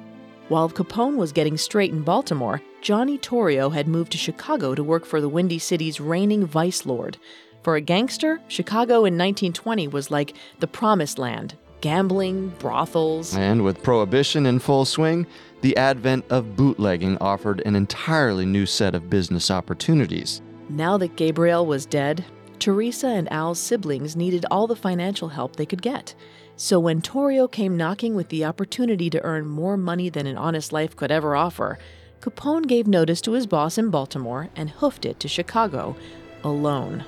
While 0.48 0.70
Capone 0.70 1.16
was 1.16 1.32
getting 1.32 1.58
straight 1.58 1.92
in 1.92 2.00
Baltimore, 2.00 2.62
Johnny 2.80 3.18
Torrio 3.18 3.70
had 3.70 3.86
moved 3.86 4.12
to 4.12 4.18
Chicago 4.18 4.74
to 4.74 4.82
work 4.82 5.04
for 5.04 5.20
the 5.20 5.28
Windy 5.28 5.58
City's 5.58 6.00
reigning 6.00 6.46
vice 6.46 6.86
lord. 6.86 7.18
For 7.62 7.76
a 7.76 7.82
gangster, 7.82 8.40
Chicago 8.48 9.04
in 9.04 9.18
1920 9.18 9.88
was 9.88 10.10
like 10.10 10.34
the 10.60 10.66
promised 10.66 11.18
land 11.18 11.56
gambling, 11.82 12.48
brothels. 12.58 13.36
And 13.36 13.62
with 13.62 13.82
prohibition 13.82 14.46
in 14.46 14.58
full 14.58 14.84
swing, 14.84 15.26
the 15.60 15.76
advent 15.76 16.24
of 16.30 16.56
bootlegging 16.56 17.18
offered 17.18 17.62
an 17.66 17.76
entirely 17.76 18.46
new 18.46 18.66
set 18.66 18.94
of 18.96 19.10
business 19.10 19.50
opportunities. 19.50 20.42
Now 20.70 20.96
that 20.96 21.14
Gabriel 21.14 21.66
was 21.66 21.86
dead, 21.86 22.24
Teresa 22.58 23.06
and 23.08 23.30
Al's 23.32 23.60
siblings 23.60 24.16
needed 24.16 24.44
all 24.50 24.66
the 24.66 24.74
financial 24.74 25.28
help 25.28 25.54
they 25.56 25.66
could 25.66 25.82
get. 25.82 26.14
So 26.60 26.80
when 26.80 27.02
Torrio 27.02 27.48
came 27.48 27.76
knocking 27.76 28.16
with 28.16 28.30
the 28.30 28.44
opportunity 28.44 29.08
to 29.10 29.22
earn 29.22 29.46
more 29.46 29.76
money 29.76 30.08
than 30.08 30.26
an 30.26 30.36
honest 30.36 30.72
life 30.72 30.96
could 30.96 31.12
ever 31.12 31.36
offer, 31.36 31.78
Capone 32.20 32.66
gave 32.66 32.88
notice 32.88 33.20
to 33.20 33.34
his 33.34 33.46
boss 33.46 33.78
in 33.78 33.90
Baltimore 33.90 34.48
and 34.56 34.68
hoofed 34.68 35.04
it 35.04 35.20
to 35.20 35.28
Chicago 35.28 35.94
alone. 36.42 37.04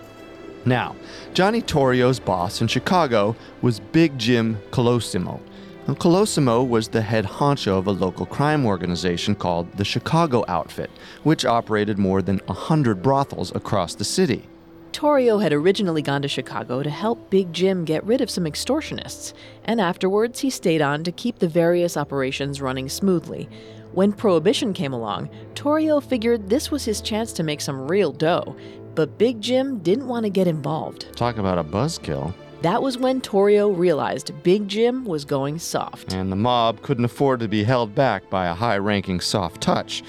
Now, 0.65 0.95
Johnny 1.35 1.63
Torrio's 1.63 2.21
boss 2.21 2.61
in 2.61 2.69
Chicago 2.69 3.35
was 3.61 3.81
Big 3.81 4.17
Jim 4.17 4.57
Colosimo. 4.71 5.41
Now, 5.89 5.95
Colosimo 5.95 6.63
was 6.63 6.87
the 6.87 7.03
head 7.03 7.25
honcho 7.25 7.77
of 7.77 7.89
a 7.89 7.91
local 7.91 8.27
crime 8.27 8.65
organization 8.65 9.35
called 9.35 9.73
the 9.73 9.85
Chicago 9.85 10.45
Outfit, 10.47 10.93
which 11.25 11.45
operated 11.45 11.99
more 11.99 12.23
than 12.23 12.39
100 12.47 13.03
brothels 13.03 13.53
across 13.57 13.97
the 13.97 14.05
city. 14.05 14.49
Torrio 14.93 15.43
had 15.43 15.53
originally 15.53 16.03
gone 16.03 16.23
to 16.23 16.29
Chicago 16.29 16.83
to 16.83 16.91
help 16.91 17.31
Big 17.31 17.53
Jim 17.53 17.85
get 17.85 18.05
rid 18.05 18.21
of 18.21 18.31
some 18.31 18.45
extortionists, 18.45 19.33
and 19.65 19.81
afterwards 19.81 20.41
he 20.41 20.51
stayed 20.51 20.83
on 20.83 21.05
to 21.05 21.13
keep 21.13 21.39
the 21.39 21.49
various 21.49 21.97
operations 21.97 22.61
running 22.61 22.89
smoothly. 22.89 23.49
When 23.93 24.13
Prohibition 24.13 24.73
came 24.73 24.93
along, 24.93 25.31
Torrio 25.55 26.03
figured 26.03 26.49
this 26.49 26.71
was 26.71 26.85
his 26.85 27.01
chance 27.01 27.33
to 27.35 27.43
make 27.43 27.61
some 27.61 27.89
real 27.89 28.13
dough, 28.13 28.57
but 28.95 29.19
Big 29.19 29.41
Jim 29.41 29.79
didn't 29.79 30.09
want 30.09 30.25
to 30.25 30.31
get 30.31 30.47
involved. 30.47 31.17
Talk 31.17 31.39
about 31.39 31.59
a 31.59 31.65
buzzkill. 31.65 32.35
That 32.63 32.83
was 32.83 32.99
when 32.99 33.23
Torrio 33.23 33.75
realized 33.75 34.43
Big 34.43 34.69
Jim 34.69 35.07
was 35.07 35.25
going 35.25 35.59
soft. 35.59 36.13
And 36.13 36.31
the 36.31 36.37
mob 36.37 36.83
couldn't 36.83 37.07
afford 37.07 37.41
to 37.41 37.49
be 37.49 37.65
held 37.65 37.95
back 37.95 38.29
by 38.29 38.47
a 38.47 38.55
high 38.55 38.77
ranking 38.77 39.21
soft 39.21 39.63
touch, 39.63 40.03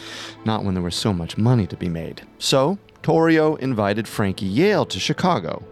not 0.44 0.66
when 0.66 0.74
there 0.74 0.84
was 0.84 0.96
so 0.96 1.14
much 1.14 1.38
money 1.38 1.66
to 1.68 1.78
be 1.78 1.88
made. 1.88 2.24
So, 2.40 2.78
Torrio 3.04 3.58
invited 3.60 4.08
Frankie 4.08 4.46
Yale 4.46 4.86
to 4.86 5.00
Chicago. 5.00 5.64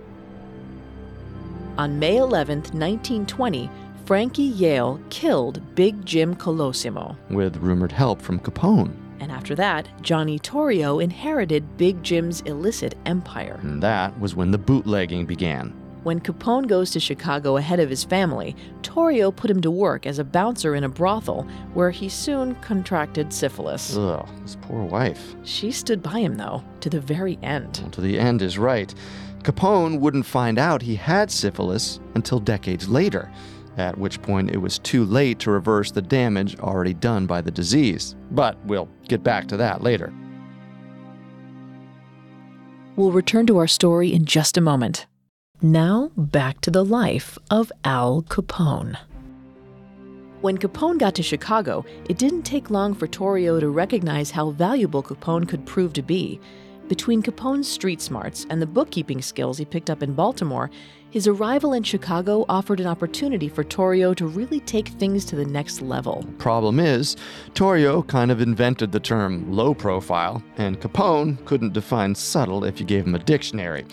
On 1.78 2.00
May 2.00 2.18
11, 2.18 2.58
1920, 2.58 3.70
Frankie 4.06 4.42
Yale 4.42 5.00
killed 5.10 5.76
Big 5.76 6.04
Jim 6.06 6.36
Colosimo. 6.36 7.16
With 7.30 7.58
rumored 7.58 7.92
help 7.92 8.22
from 8.22 8.40
Capone. 8.40 8.94
And 9.20 9.32
after 9.32 9.54
that, 9.56 9.88
Johnny 10.02 10.40
Torrio 10.40 11.04
inherited 11.04 11.78
Big 11.78 12.02
Jim's 12.04 12.42
illicit 12.42 12.96
empire. 13.06 13.60
And 13.62 13.84
that 13.84 14.18
was 14.20 14.36
when 14.36 14.50
the 14.50 14.58
bootlegging 14.58 15.26
began. 15.26 15.74
When 16.04 16.22
Capone 16.22 16.68
goes 16.68 16.92
to 16.92 17.00
Chicago 17.00 17.58
ahead 17.58 17.82
of 17.82 17.90
his 17.90 18.06
family, 18.06 18.56
Torrio 18.84 19.36
put 19.36 19.52
him 19.52 19.60
to 19.62 19.70
work 19.70 20.06
as 20.06 20.18
a 20.18 20.24
bouncer 20.24 20.74
in 20.74 20.86
a 20.86 20.90
brothel, 20.90 21.44
where 21.74 21.92
he 21.92 22.08
soon 22.08 22.56
contracted 22.56 23.34
syphilis. 23.34 23.98
Ugh, 23.98 24.28
his 24.42 24.56
poor 24.62 24.84
wife. 24.84 25.36
She 25.44 25.72
stood 25.72 26.02
by 26.02 26.20
him, 26.20 26.36
though, 26.36 26.64
to 26.80 26.90
the 26.90 27.02
very 27.02 27.38
end. 27.44 27.80
Well, 27.82 27.92
to 27.92 28.02
the 28.02 28.18
end 28.18 28.42
is 28.42 28.58
right. 28.58 28.94
Capone 29.44 30.00
wouldn't 30.00 30.26
find 30.26 30.58
out 30.58 30.82
he 30.82 30.96
had 30.96 31.30
syphilis 31.30 32.00
until 32.16 32.40
decades 32.40 32.88
later, 32.88 33.30
at 33.78 33.98
which 33.98 34.22
point 34.22 34.52
it 34.52 34.58
was 34.58 34.80
too 34.80 35.04
late 35.04 35.40
to 35.40 35.52
reverse 35.52 35.92
the 35.92 36.02
damage 36.02 36.58
already 36.60 36.94
done 36.94 37.26
by 37.26 37.42
the 37.42 37.52
disease. 37.52 38.16
But 38.32 38.58
we'll 38.66 38.88
get 39.10 39.22
back 39.22 39.50
to 39.50 39.58
that 39.58 39.84
later. 39.84 40.14
We'll 42.96 43.12
return 43.12 43.48
to 43.48 43.58
our 43.58 43.68
story 43.68 44.14
in 44.14 44.26
just 44.26 44.58
a 44.58 44.62
moment. 44.62 45.06
Now, 45.62 46.10
back 46.16 46.62
to 46.62 46.72
the 46.72 46.86
life 46.86 47.38
of 47.52 47.70
Al 47.84 48.22
Capone. 48.22 48.98
When 50.40 50.58
Capone 50.58 50.98
got 50.98 51.16
to 51.16 51.24
Chicago, 51.24 51.84
it 52.08 52.18
didn't 52.18 52.44
take 52.44 52.70
long 52.70 52.94
for 52.94 53.08
Torrio 53.08 53.60
to 53.60 53.70
recognize 53.70 54.32
how 54.32 54.52
valuable 54.52 55.04
Capone 55.04 55.50
could 55.50 55.66
prove 55.66 55.92
to 55.94 56.02
be. 56.02 56.40
Between 56.88 57.22
Capone's 57.22 57.68
street 57.68 58.00
smarts 58.00 58.48
and 58.50 58.62
the 58.62 58.66
bookkeeping 58.66 59.22
skills 59.22 59.58
he 59.58 59.66
picked 59.66 59.90
up 59.90 60.02
in 60.02 60.14
Baltimore, 60.14 60.72
his 61.12 61.28
arrival 61.28 61.74
in 61.74 61.84
Chicago 61.84 62.46
offered 62.50 62.80
an 62.80 62.88
opportunity 62.88 63.50
for 63.50 63.64
Torrio 63.64 64.16
to 64.16 64.28
really 64.28 64.60
take 64.60 64.90
things 64.90 65.26
to 65.26 65.36
the 65.36 65.46
next 65.46 65.82
level. 65.82 66.24
Problem 66.38 66.80
is, 66.80 67.16
Torrio 67.54 68.08
kind 68.08 68.32
of 68.32 68.42
invented 68.42 68.92
the 68.92 69.00
term 69.00 69.52
low 69.52 69.74
profile, 69.74 70.44
and 70.58 70.80
Capone 70.80 71.44
couldn't 71.46 71.74
define 71.74 72.14
subtle 72.14 72.64
if 72.64 72.80
you 72.80 72.86
gave 72.86 73.06
him 73.06 73.16
a 73.16 73.20
dictionary. 73.20 73.86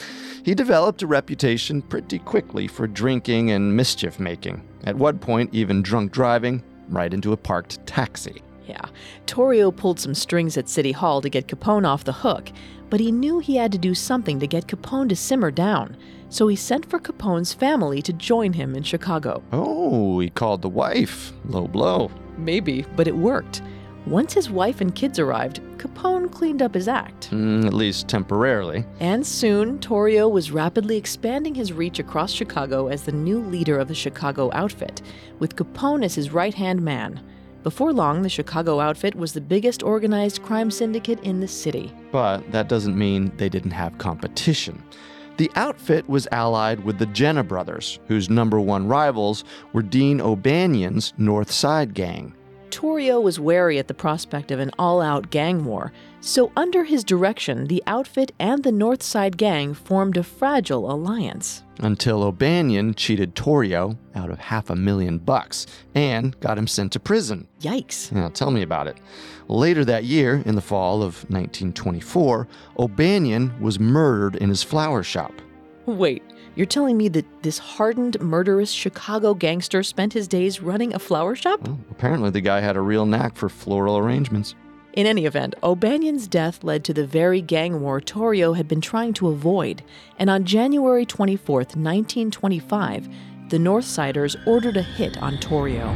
He 0.45 0.55
developed 0.55 1.03
a 1.03 1.07
reputation 1.07 1.83
pretty 1.83 2.19
quickly 2.19 2.69
for 2.69 2.87
drinking 2.87 3.51
and 3.51 3.77
mischief 3.77 4.21
making, 4.21 4.67
at 4.85 4.97
one 4.97 5.19
point, 5.19 5.53
even 5.53 5.83
drunk 5.83 6.13
driving 6.13 6.63
right 6.89 7.13
into 7.13 7.33
a 7.33 7.37
parked 7.37 7.85
taxi. 7.87 8.43
Yeah, 8.67 8.85
Torrio 9.27 9.75
pulled 9.75 10.01
some 10.01 10.15
strings 10.15 10.57
at 10.57 10.69
City 10.69 10.93
Hall 10.93 11.21
to 11.21 11.29
get 11.29 11.47
Capone 11.47 11.87
off 11.87 12.05
the 12.05 12.13
hook, 12.13 12.51
but 12.91 13.01
he 13.01 13.13
knew 13.13 13.39
he 13.39 13.57
had 13.57 13.73
to 13.73 13.79
do 13.79 13.95
something 13.95 14.39
to 14.41 14.47
get 14.47 14.67
Capone 14.67 15.09
to 15.09 15.17
simmer 15.17 15.51
down. 15.51 15.97
So 16.29 16.49
he 16.49 16.57
sent 16.57 16.89
for 16.91 16.99
Capone's 16.99 17.53
family 17.53 18.03
to 18.03 18.13
join 18.13 18.53
him 18.53 18.75
in 18.75 18.83
Chicago. 18.83 19.43
Oh, 19.53 20.19
he 20.19 20.31
called 20.31 20.63
the 20.63 20.69
wife. 20.69 21.33
Low 21.47 21.69
blow. 21.69 22.11
Maybe, 22.37 22.85
but 22.97 23.09
it 23.09 23.17
worked. 23.17 23.63
Once 24.07 24.33
his 24.33 24.49
wife 24.49 24.81
and 24.81 24.95
kids 24.95 25.19
arrived, 25.19 25.61
Capone 25.79 26.31
cleaned 26.31 26.63
up 26.63 26.75
his 26.75 26.87
act. 26.87 27.31
Mm, 27.31 27.67
at 27.67 27.73
least 27.73 28.07
temporarily. 28.07 28.85
And 29.01 29.27
soon, 29.27 29.79
Torrio 29.81 30.31
was 30.31 30.53
rapidly 30.53 30.97
expanding 30.97 31.57
his 31.57 31.73
reach 31.73 31.99
across 31.99 32.31
Chicago 32.31 32.87
as 32.87 33.03
the 33.03 33.13
new 33.13 33.41
leader 33.41 33.79
of 33.79 33.89
the 33.89 33.95
Chicago 33.95 34.51
outfit, 34.53 35.03
with 35.41 35.57
Capone 35.57 36.05
as 36.05 36.15
his 36.15 36.31
right 36.31 36.55
hand 36.55 36.83
man. 36.83 37.21
Before 37.67 37.93
long, 37.93 38.23
the 38.23 38.29
Chicago 38.29 38.79
outfit 38.79 39.17
was 39.17 39.33
the 39.33 39.41
biggest 39.41 39.83
organized 39.83 40.41
crime 40.45 40.71
syndicate 40.71 41.19
in 41.25 41.41
the 41.41 41.49
city. 41.49 41.93
But 42.13 42.53
that 42.53 42.69
doesn't 42.69 42.97
mean 42.97 43.33
they 43.39 43.49
didn't 43.49 43.73
have 43.73 43.99
competition. 43.99 44.85
The 45.37 45.51
outfit 45.57 46.09
was 46.09 46.29
allied 46.31 46.85
with 46.85 47.01
the 47.01 47.07
Genna 47.07 47.43
brothers, 47.43 47.99
whose 48.07 48.31
number 48.31 48.61
one 48.61 48.87
rivals 48.87 49.43
were 49.73 49.83
Dean 49.83 50.21
O'Banion's 50.21 51.13
North 51.19 51.51
Side 51.51 51.93
Gang. 51.93 52.37
Torrio 52.71 53.23
was 53.23 53.41
wary 53.41 53.79
at 53.79 53.89
the 53.89 53.95
prospect 53.95 54.51
of 54.51 54.61
an 54.61 54.71
all 54.79 55.01
out 55.01 55.31
gang 55.31 55.65
war, 55.65 55.93
so 56.21 56.51
under 56.57 56.85
his 56.85 57.05
direction, 57.05 57.67
the 57.67 57.83
outfit 57.87 58.33
and 58.39 58.63
the 58.63 58.73
North 58.73 59.03
Side 59.03 59.37
Gang 59.37 59.75
formed 59.75 60.17
a 60.17 60.23
fragile 60.23 60.91
alliance. 60.91 61.63
Until 61.79 62.23
O'Banion 62.23 62.95
cheated 62.95 63.35
Torrio 63.35 63.97
out 64.15 64.31
of 64.31 64.39
half 64.39 64.71
a 64.71 64.77
million 64.77 65.19
bucks 65.19 65.67
and 65.95 66.39
got 66.41 66.59
him 66.59 66.67
sent 66.67 66.93
to 66.93 67.01
prison. 67.01 67.47
Yikes. 67.61 68.11
Now, 68.11 68.29
tell 68.29 68.51
me 68.51 68.63
about 68.63 68.87
it. 68.87 68.99
Later 69.49 69.85
that 69.85 70.05
year, 70.05 70.43
in 70.45 70.55
the 70.55 70.61
fall 70.61 71.03
of 71.03 71.23
1924, 71.31 72.49
O'Banion 72.79 73.55
was 73.61 73.79
murdered 73.79 74.37
in 74.37 74.49
his 74.49 74.63
flower 74.63 75.03
shop. 75.03 75.33
Wait, 75.87 76.23
you're 76.57 76.67
telling 76.67 76.97
me 76.97 77.09
that 77.11 77.43
this 77.43 77.59
hardened, 77.59 78.21
murderous 78.21 78.71
Chicago 78.73 79.35
gangster 79.35 79.83
spent 79.83 80.15
his 80.15 80.27
days 80.27 80.61
running 80.61 80.95
a 80.95 80.99
flower 80.99 81.37
shop? 81.37 81.61
Well, 81.69 81.79
apparently, 81.91 82.31
the 82.31 82.41
guy 82.41 82.61
had 82.61 82.77
a 82.77 82.81
real 82.81 83.07
knack 83.07 83.37
for 83.37 83.49
floral 83.49 83.99
arrangements. 83.99 84.55
In 84.95 85.07
any 85.07 85.27
event, 85.27 85.55
O'Banion's 85.63 86.27
death 86.27 86.65
led 86.65 86.83
to 86.85 86.95
the 86.95 87.07
very 87.07 87.43
gang 87.43 87.83
war 87.83 88.01
Torrio 88.01 88.57
had 88.57 88.67
been 88.67 88.81
trying 88.81 89.13
to 89.15 89.29
avoid, 89.29 89.83
and 90.19 90.31
on 90.31 90.47
January 90.47 91.05
24, 91.05 91.57
1925, 91.57 93.09
the 93.51 93.59
Northsiders 93.59 94.35
ordered 94.47 94.79
a 94.79 94.83
hit 94.83 95.23
on 95.23 95.37
Torrio. 95.37 95.95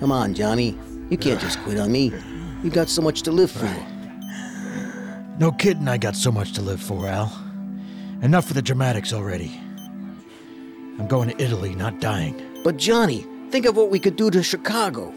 Come 0.00 0.10
on, 0.10 0.34
Johnny. 0.34 0.76
You 1.08 1.16
can't 1.16 1.40
just 1.40 1.60
quit 1.60 1.78
on 1.78 1.92
me. 1.92 2.12
You've 2.64 2.74
got 2.74 2.88
so 2.88 3.00
much 3.00 3.22
to 3.22 3.30
live 3.30 3.50
for. 3.50 3.89
No 5.40 5.50
kidding, 5.50 5.88
I 5.88 5.96
got 5.96 6.16
so 6.16 6.30
much 6.30 6.52
to 6.52 6.60
live 6.60 6.82
for, 6.82 7.06
Al. 7.06 7.32
Enough 8.20 8.44
for 8.44 8.52
the 8.52 8.60
dramatics 8.60 9.14
already. 9.14 9.58
I'm 10.98 11.06
going 11.08 11.30
to 11.30 11.42
Italy, 11.42 11.74
not 11.74 11.98
dying. 11.98 12.60
But, 12.62 12.76
Johnny, 12.76 13.24
think 13.48 13.64
of 13.64 13.74
what 13.74 13.88
we 13.88 13.98
could 13.98 14.16
do 14.16 14.30
to 14.32 14.42
Chicago. 14.42 15.14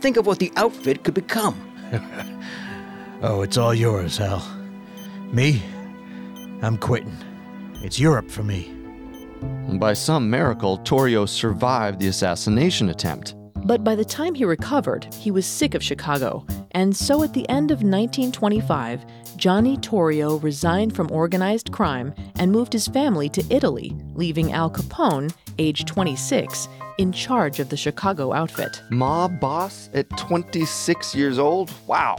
Think 0.00 0.18
of 0.18 0.26
what 0.26 0.38
the 0.38 0.52
outfit 0.56 1.02
could 1.02 1.14
become. 1.14 1.58
oh, 3.22 3.40
it's 3.40 3.56
all 3.56 3.72
yours, 3.72 4.20
Al. 4.20 4.46
Me? 5.32 5.62
I'm 6.60 6.76
quitting. 6.76 7.16
It's 7.82 7.98
Europe 7.98 8.30
for 8.30 8.42
me. 8.42 8.70
By 9.78 9.94
some 9.94 10.28
miracle, 10.28 10.78
Torrio 10.80 11.26
survived 11.26 12.00
the 12.00 12.08
assassination 12.08 12.90
attempt. 12.90 13.34
But 13.64 13.84
by 13.84 13.94
the 13.94 14.04
time 14.04 14.34
he 14.34 14.44
recovered, 14.44 15.12
he 15.14 15.30
was 15.30 15.44
sick 15.44 15.74
of 15.74 15.82
Chicago. 15.82 16.46
And 16.72 16.96
so 16.96 17.22
at 17.22 17.34
the 17.34 17.48
end 17.48 17.70
of 17.70 17.78
1925, 17.78 19.04
Johnny 19.38 19.76
Torrio 19.76 20.42
resigned 20.42 20.96
from 20.96 21.12
organized 21.12 21.70
crime 21.70 22.12
and 22.40 22.50
moved 22.50 22.72
his 22.72 22.88
family 22.88 23.28
to 23.28 23.44
Italy, 23.50 23.96
leaving 24.14 24.52
Al 24.52 24.68
Capone, 24.68 25.32
age 25.60 25.84
26, 25.84 26.68
in 26.98 27.12
charge 27.12 27.60
of 27.60 27.68
the 27.68 27.76
Chicago 27.76 28.32
outfit. 28.32 28.82
Mob 28.90 29.38
boss 29.38 29.90
at 29.94 30.10
26 30.18 31.14
years 31.14 31.38
old? 31.38 31.70
Wow. 31.86 32.16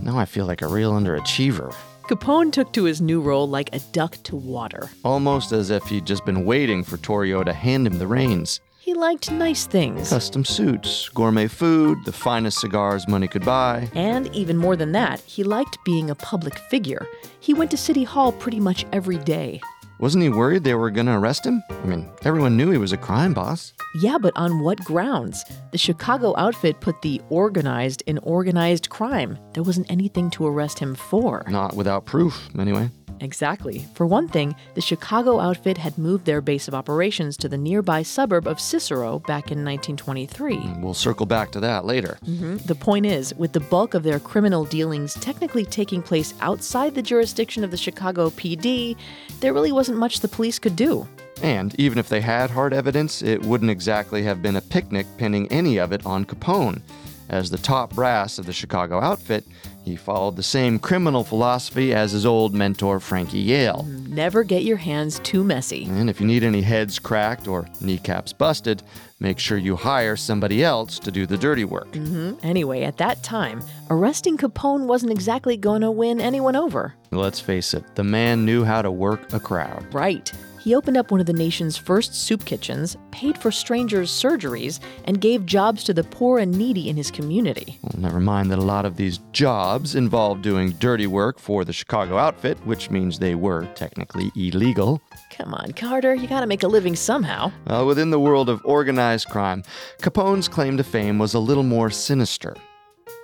Now 0.00 0.16
I 0.18 0.24
feel 0.24 0.46
like 0.46 0.62
a 0.62 0.68
real 0.68 0.94
underachiever. 0.94 1.74
Capone 2.04 2.50
took 2.50 2.72
to 2.72 2.84
his 2.84 3.02
new 3.02 3.20
role 3.20 3.46
like 3.46 3.68
a 3.74 3.80
duck 3.92 4.16
to 4.22 4.34
water. 4.34 4.88
Almost 5.04 5.52
as 5.52 5.68
if 5.68 5.84
he'd 5.84 6.06
just 6.06 6.24
been 6.24 6.46
waiting 6.46 6.82
for 6.82 6.96
Torrio 6.96 7.44
to 7.44 7.52
hand 7.52 7.86
him 7.86 7.98
the 7.98 8.06
reins. 8.06 8.58
He 8.82 8.94
liked 8.94 9.30
nice 9.30 9.64
things 9.64 10.08
custom 10.08 10.44
suits, 10.44 11.08
gourmet 11.10 11.46
food, 11.46 12.04
the 12.04 12.10
finest 12.10 12.58
cigars 12.58 13.06
money 13.06 13.28
could 13.28 13.44
buy. 13.44 13.88
And 13.94 14.26
even 14.34 14.56
more 14.56 14.74
than 14.74 14.90
that, 14.90 15.20
he 15.20 15.44
liked 15.44 15.78
being 15.84 16.10
a 16.10 16.16
public 16.16 16.58
figure. 16.58 17.06
He 17.38 17.54
went 17.54 17.70
to 17.70 17.76
City 17.76 18.02
Hall 18.02 18.32
pretty 18.32 18.58
much 18.58 18.84
every 18.92 19.18
day. 19.18 19.60
Wasn't 20.00 20.24
he 20.24 20.30
worried 20.30 20.64
they 20.64 20.74
were 20.74 20.90
going 20.90 21.06
to 21.06 21.16
arrest 21.16 21.46
him? 21.46 21.62
I 21.70 21.86
mean, 21.86 22.10
everyone 22.24 22.56
knew 22.56 22.72
he 22.72 22.76
was 22.76 22.92
a 22.92 22.96
crime 22.96 23.32
boss. 23.34 23.72
Yeah, 24.00 24.18
but 24.18 24.32
on 24.34 24.64
what 24.64 24.80
grounds? 24.80 25.44
The 25.70 25.78
Chicago 25.78 26.34
outfit 26.36 26.80
put 26.80 27.02
the 27.02 27.20
organized 27.28 28.02
in 28.08 28.18
organized 28.18 28.88
crime. 28.88 29.38
There 29.54 29.62
wasn't 29.62 29.92
anything 29.92 30.28
to 30.30 30.44
arrest 30.44 30.80
him 30.80 30.96
for. 30.96 31.44
Not 31.48 31.76
without 31.76 32.04
proof, 32.04 32.48
anyway. 32.58 32.90
Exactly. 33.22 33.86
For 33.94 34.04
one 34.04 34.28
thing, 34.28 34.54
the 34.74 34.80
Chicago 34.80 35.38
outfit 35.38 35.78
had 35.78 35.96
moved 35.96 36.26
their 36.26 36.40
base 36.40 36.66
of 36.66 36.74
operations 36.74 37.36
to 37.38 37.48
the 37.48 37.56
nearby 37.56 38.02
suburb 38.02 38.48
of 38.48 38.60
Cicero 38.60 39.20
back 39.20 39.52
in 39.52 39.64
1923. 39.64 40.58
We'll 40.80 40.92
circle 40.92 41.24
back 41.24 41.52
to 41.52 41.60
that 41.60 41.84
later. 41.84 42.18
Mm-hmm. 42.26 42.56
The 42.66 42.74
point 42.74 43.06
is, 43.06 43.32
with 43.36 43.52
the 43.52 43.60
bulk 43.60 43.94
of 43.94 44.02
their 44.02 44.18
criminal 44.18 44.64
dealings 44.64 45.14
technically 45.14 45.64
taking 45.64 46.02
place 46.02 46.34
outside 46.40 46.94
the 46.94 47.02
jurisdiction 47.02 47.62
of 47.62 47.70
the 47.70 47.76
Chicago 47.76 48.30
PD, 48.30 48.96
there 49.40 49.54
really 49.54 49.72
wasn't 49.72 49.98
much 49.98 50.18
the 50.20 50.28
police 50.28 50.58
could 50.58 50.74
do. 50.74 51.06
And 51.42 51.74
even 51.78 51.98
if 51.98 52.08
they 52.08 52.20
had 52.20 52.50
hard 52.50 52.72
evidence, 52.72 53.22
it 53.22 53.42
wouldn't 53.42 53.70
exactly 53.70 54.22
have 54.22 54.42
been 54.42 54.56
a 54.56 54.60
picnic 54.60 55.06
pinning 55.16 55.50
any 55.50 55.78
of 55.78 55.92
it 55.92 56.04
on 56.06 56.24
Capone. 56.24 56.82
As 57.28 57.50
the 57.50 57.58
top 57.58 57.94
brass 57.94 58.38
of 58.38 58.46
the 58.46 58.52
Chicago 58.52 59.00
outfit, 59.00 59.44
he 59.84 59.96
followed 59.96 60.36
the 60.36 60.42
same 60.42 60.78
criminal 60.78 61.24
philosophy 61.24 61.92
as 61.92 62.12
his 62.12 62.24
old 62.24 62.54
mentor, 62.54 63.00
Frankie 63.00 63.38
Yale. 63.38 63.84
Never 64.08 64.44
get 64.44 64.62
your 64.62 64.76
hands 64.76 65.18
too 65.20 65.42
messy. 65.42 65.84
And 65.86 66.08
if 66.08 66.20
you 66.20 66.26
need 66.26 66.44
any 66.44 66.62
heads 66.62 66.98
cracked 66.98 67.48
or 67.48 67.66
kneecaps 67.80 68.32
busted, 68.32 68.82
make 69.18 69.38
sure 69.38 69.58
you 69.58 69.74
hire 69.74 70.16
somebody 70.16 70.62
else 70.62 70.98
to 71.00 71.10
do 71.10 71.26
the 71.26 71.38
dirty 71.38 71.64
work. 71.64 71.90
Mm-hmm. 71.92 72.46
Anyway, 72.46 72.82
at 72.82 72.98
that 72.98 73.22
time, 73.22 73.62
arresting 73.90 74.36
Capone 74.36 74.86
wasn't 74.86 75.12
exactly 75.12 75.56
going 75.56 75.80
to 75.80 75.90
win 75.90 76.20
anyone 76.20 76.54
over. 76.54 76.94
Let's 77.10 77.40
face 77.40 77.74
it, 77.74 77.96
the 77.96 78.04
man 78.04 78.44
knew 78.44 78.64
how 78.64 78.82
to 78.82 78.90
work 78.90 79.32
a 79.32 79.40
crowd. 79.40 79.92
Right. 79.92 80.30
He 80.62 80.76
opened 80.76 80.96
up 80.96 81.10
one 81.10 81.18
of 81.18 81.26
the 81.26 81.32
nation's 81.32 81.76
first 81.76 82.14
soup 82.14 82.44
kitchens, 82.44 82.96
paid 83.10 83.36
for 83.36 83.50
strangers' 83.50 84.12
surgeries, 84.12 84.78
and 85.06 85.20
gave 85.20 85.44
jobs 85.44 85.82
to 85.82 85.92
the 85.92 86.04
poor 86.04 86.38
and 86.38 86.56
needy 86.56 86.88
in 86.88 86.96
his 86.96 87.10
community. 87.10 87.80
Well, 87.82 88.00
never 88.00 88.20
mind 88.20 88.48
that 88.52 88.60
a 88.60 88.62
lot 88.62 88.84
of 88.84 88.96
these 88.96 89.18
jobs 89.32 89.96
involved 89.96 90.42
doing 90.42 90.70
dirty 90.78 91.08
work 91.08 91.40
for 91.40 91.64
the 91.64 91.72
Chicago 91.72 92.16
outfit, 92.16 92.64
which 92.64 92.90
means 92.90 93.18
they 93.18 93.34
were 93.34 93.66
technically 93.74 94.30
illegal. 94.36 95.02
Come 95.36 95.52
on, 95.52 95.72
Carter, 95.72 96.14
you 96.14 96.28
gotta 96.28 96.46
make 96.46 96.62
a 96.62 96.68
living 96.68 96.94
somehow. 96.94 97.50
Well, 97.66 97.84
within 97.84 98.10
the 98.10 98.20
world 98.20 98.48
of 98.48 98.60
organized 98.64 99.30
crime, 99.30 99.64
Capone's 100.00 100.46
claim 100.46 100.76
to 100.76 100.84
fame 100.84 101.18
was 101.18 101.34
a 101.34 101.40
little 101.40 101.64
more 101.64 101.90
sinister. 101.90 102.54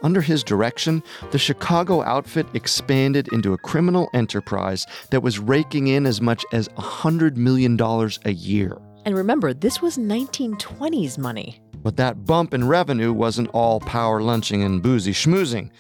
Under 0.03 0.21
his 0.21 0.45
direction, 0.45 1.03
the 1.33 1.39
Chicago 1.39 2.03
outfit 2.03 2.47
expanded 2.55 3.29
into 3.33 3.53
a 3.53 3.59
criminal 3.59 4.09
enterprise 4.15 4.87
that 5.11 5.23
was 5.23 5.39
raking 5.39 5.89
in 5.89 6.07
as 6.07 6.21
much 6.21 6.45
as 6.53 6.69
$100 6.69 7.37
million 7.37 7.79
a 8.25 8.31
year. 8.31 8.79
And 9.05 9.17
remember, 9.17 9.53
this 9.53 9.83
was 9.83 9.99
1920s 9.99 11.19
money. 11.19 11.61
But 11.83 11.97
that 11.97 12.25
bump 12.25 12.55
in 12.55 12.69
revenue 12.69 13.13
wasn't 13.13 13.49
all 13.53 13.81
power 13.81 14.21
lunching 14.21 14.63
and 14.63 14.83
boozy 14.83 15.13
schmoozing. 15.13 15.71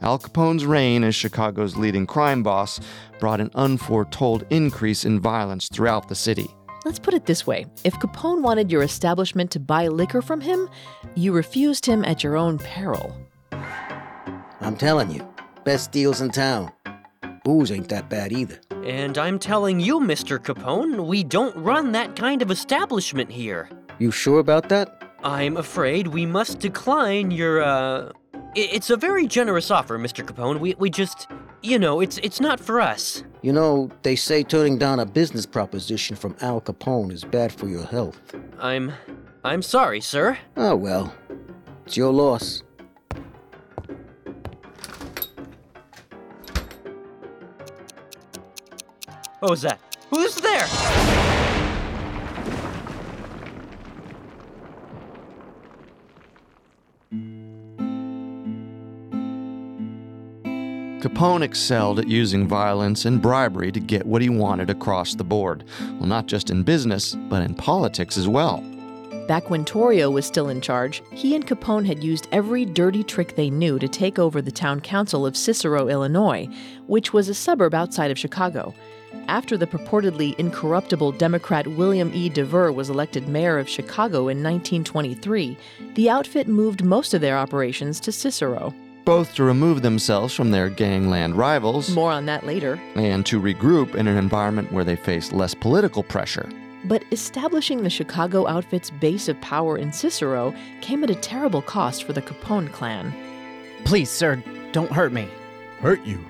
Al 0.00 0.18
Capone's 0.18 0.64
reign 0.64 1.02
as 1.02 1.14
Chicago's 1.14 1.76
leading 1.76 2.06
crime 2.06 2.42
boss 2.42 2.80
brought 3.18 3.40
an 3.40 3.50
unforetold 3.54 4.44
increase 4.50 5.04
in 5.04 5.20
violence 5.20 5.68
throughout 5.68 6.08
the 6.08 6.14
city. 6.14 6.48
Let's 6.84 7.00
put 7.00 7.14
it 7.14 7.26
this 7.26 7.46
way 7.46 7.66
if 7.84 7.94
Capone 7.94 8.42
wanted 8.42 8.70
your 8.70 8.82
establishment 8.82 9.50
to 9.50 9.60
buy 9.60 9.88
liquor 9.88 10.22
from 10.22 10.40
him, 10.40 10.68
you 11.16 11.32
refused 11.32 11.84
him 11.84 12.04
at 12.04 12.22
your 12.22 12.36
own 12.36 12.58
peril. 12.58 13.14
I'm 13.52 14.76
telling 14.76 15.10
you, 15.10 15.26
best 15.64 15.92
deals 15.92 16.20
in 16.20 16.30
town. 16.30 16.72
Booze 17.44 17.70
ain't 17.72 17.88
that 17.88 18.08
bad 18.08 18.32
either. 18.32 18.60
And 18.84 19.16
I'm 19.18 19.38
telling 19.38 19.80
you, 19.80 20.00
Mr. 20.00 20.38
Capone, 20.38 21.06
we 21.06 21.24
don't 21.24 21.56
run 21.56 21.92
that 21.92 22.16
kind 22.16 22.42
of 22.42 22.50
establishment 22.50 23.30
here. 23.30 23.68
You 23.98 24.10
sure 24.10 24.38
about 24.38 24.68
that? 24.68 25.02
I'm 25.22 25.56
afraid 25.56 26.08
we 26.08 26.26
must 26.26 26.58
decline 26.58 27.30
your, 27.30 27.62
uh. 27.62 28.12
It's 28.54 28.90
a 28.90 28.96
very 28.96 29.26
generous 29.26 29.70
offer, 29.70 29.98
Mr. 29.98 30.24
Capone. 30.24 30.58
We, 30.60 30.74
we 30.78 30.90
just. 30.90 31.28
You 31.60 31.78
know, 31.78 32.00
it's, 32.00 32.18
it's 32.18 32.40
not 32.40 32.60
for 32.60 32.80
us. 32.80 33.24
You 33.42 33.52
know, 33.52 33.90
they 34.02 34.14
say 34.14 34.44
turning 34.44 34.78
down 34.78 35.00
a 35.00 35.06
business 35.06 35.44
proposition 35.44 36.14
from 36.14 36.36
Al 36.40 36.60
Capone 36.60 37.12
is 37.12 37.24
bad 37.24 37.52
for 37.52 37.68
your 37.68 37.84
health. 37.84 38.20
I'm. 38.58 38.92
I'm 39.44 39.62
sorry, 39.62 40.00
sir. 40.00 40.38
Oh, 40.56 40.76
well. 40.76 41.12
It's 41.86 41.96
your 41.96 42.12
loss. 42.12 42.62
What 49.40 49.50
was 49.50 49.62
that? 49.62 49.80
Who's 50.10 50.34
there? 50.36 50.66
Capone 61.00 61.42
excelled 61.42 62.00
at 62.00 62.08
using 62.08 62.48
violence 62.48 63.04
and 63.04 63.22
bribery 63.22 63.70
to 63.70 63.78
get 63.78 64.04
what 64.04 64.20
he 64.20 64.28
wanted 64.28 64.70
across 64.70 65.14
the 65.14 65.22
board. 65.22 65.62
Well, 65.80 66.08
not 66.08 66.26
just 66.26 66.50
in 66.50 66.64
business, 66.64 67.14
but 67.14 67.42
in 67.42 67.54
politics 67.54 68.18
as 68.18 68.26
well. 68.26 68.64
Back 69.28 69.50
when 69.50 69.64
Torrio 69.64 70.10
was 70.10 70.26
still 70.26 70.48
in 70.48 70.60
charge, 70.60 71.02
he 71.12 71.36
and 71.36 71.46
Capone 71.46 71.86
had 71.86 72.02
used 72.02 72.26
every 72.32 72.64
dirty 72.64 73.04
trick 73.04 73.36
they 73.36 73.50
knew 73.50 73.78
to 73.78 73.86
take 73.86 74.18
over 74.18 74.42
the 74.42 74.50
town 74.50 74.80
council 74.80 75.24
of 75.24 75.36
Cicero, 75.36 75.86
Illinois, 75.86 76.48
which 76.88 77.12
was 77.12 77.28
a 77.28 77.34
suburb 77.34 77.74
outside 77.74 78.10
of 78.10 78.18
Chicago. 78.18 78.74
After 79.28 79.56
the 79.56 79.66
purportedly 79.66 80.34
incorruptible 80.38 81.12
Democrat 81.12 81.66
William 81.66 82.10
E. 82.14 82.28
Dever 82.28 82.72
was 82.72 82.90
elected 82.90 83.28
mayor 83.28 83.58
of 83.58 83.68
Chicago 83.68 84.28
in 84.28 84.42
1923, 84.42 85.56
the 85.94 86.10
outfit 86.10 86.48
moved 86.48 86.84
most 86.84 87.14
of 87.14 87.20
their 87.20 87.36
operations 87.36 88.00
to 88.00 88.12
Cicero. 88.12 88.74
Both 89.04 89.34
to 89.36 89.44
remove 89.44 89.82
themselves 89.82 90.34
from 90.34 90.50
their 90.50 90.68
gangland 90.68 91.36
rivals. 91.36 91.90
More 91.90 92.10
on 92.10 92.26
that 92.26 92.44
later. 92.44 92.80
And 92.94 93.24
to 93.26 93.40
regroup 93.40 93.94
in 93.94 94.06
an 94.06 94.16
environment 94.16 94.70
where 94.72 94.84
they 94.84 94.96
faced 94.96 95.32
less 95.32 95.54
political 95.54 96.02
pressure. 96.02 96.48
But 96.84 97.04
establishing 97.10 97.82
the 97.82 97.90
Chicago 97.90 98.46
outfit's 98.46 98.90
base 98.90 99.28
of 99.28 99.40
power 99.40 99.78
in 99.78 99.92
Cicero 99.92 100.54
came 100.80 101.02
at 101.04 101.10
a 101.10 101.14
terrible 101.14 101.62
cost 101.62 102.04
for 102.04 102.12
the 102.12 102.22
Capone 102.22 102.70
clan. 102.70 103.14
Please, 103.84 104.10
sir, 104.10 104.42
don't 104.72 104.92
hurt 104.92 105.12
me. 105.12 105.28
Hurt 105.80 106.04
you? 106.04 106.24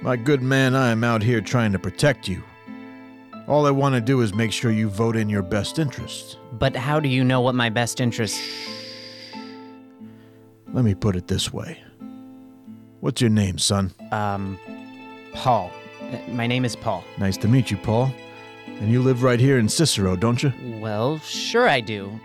My 0.00 0.16
good 0.16 0.42
man, 0.42 0.74
I 0.74 0.90
am 0.90 1.02
out 1.02 1.22
here 1.22 1.40
trying 1.40 1.72
to 1.72 1.78
protect 1.78 2.28
you. 2.28 2.42
All 3.48 3.66
I 3.66 3.70
want 3.70 3.94
to 3.94 4.00
do 4.00 4.20
is 4.20 4.34
make 4.34 4.52
sure 4.52 4.70
you 4.70 4.88
vote 4.88 5.16
in 5.16 5.28
your 5.28 5.42
best 5.42 5.78
interests. 5.78 6.36
But 6.52 6.76
how 6.76 7.00
do 7.00 7.08
you 7.08 7.24
know 7.24 7.40
what 7.40 7.54
my 7.54 7.70
best 7.70 8.00
interest? 8.00 8.40
Let 10.72 10.84
me 10.84 10.94
put 10.94 11.16
it 11.16 11.28
this 11.28 11.52
way. 11.52 11.80
What's 13.00 13.20
your 13.20 13.30
name, 13.30 13.58
son? 13.58 13.94
Um, 14.10 14.58
Paul. 15.32 15.70
My 16.28 16.46
name 16.46 16.64
is 16.64 16.76
Paul. 16.76 17.04
Nice 17.18 17.36
to 17.38 17.48
meet 17.48 17.70
you, 17.70 17.76
Paul. 17.76 18.12
And 18.66 18.90
you 18.90 19.00
live 19.00 19.22
right 19.22 19.40
here 19.40 19.58
in 19.58 19.68
Cicero, 19.68 20.16
don't 20.16 20.42
you? 20.42 20.52
Well, 20.80 21.18
sure 21.20 21.68
I 21.68 21.80
do. 21.80 22.18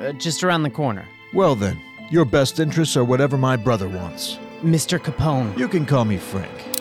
Uh, 0.00 0.12
just 0.12 0.42
around 0.42 0.62
the 0.62 0.70
corner. 0.70 1.06
Well 1.34 1.54
then, 1.54 1.78
your 2.10 2.24
best 2.24 2.60
interests 2.60 2.96
are 2.96 3.04
whatever 3.04 3.36
my 3.36 3.56
brother 3.56 3.88
wants. 3.88 4.38
Mr. 4.62 4.98
Capone. 4.98 5.56
You 5.58 5.68
can 5.68 5.84
call 5.84 6.04
me 6.04 6.16
Frank. 6.16 6.77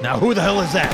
Now, 0.00 0.18
who 0.18 0.34
the 0.34 0.42
hell 0.42 0.60
is 0.60 0.72
that? 0.72 0.92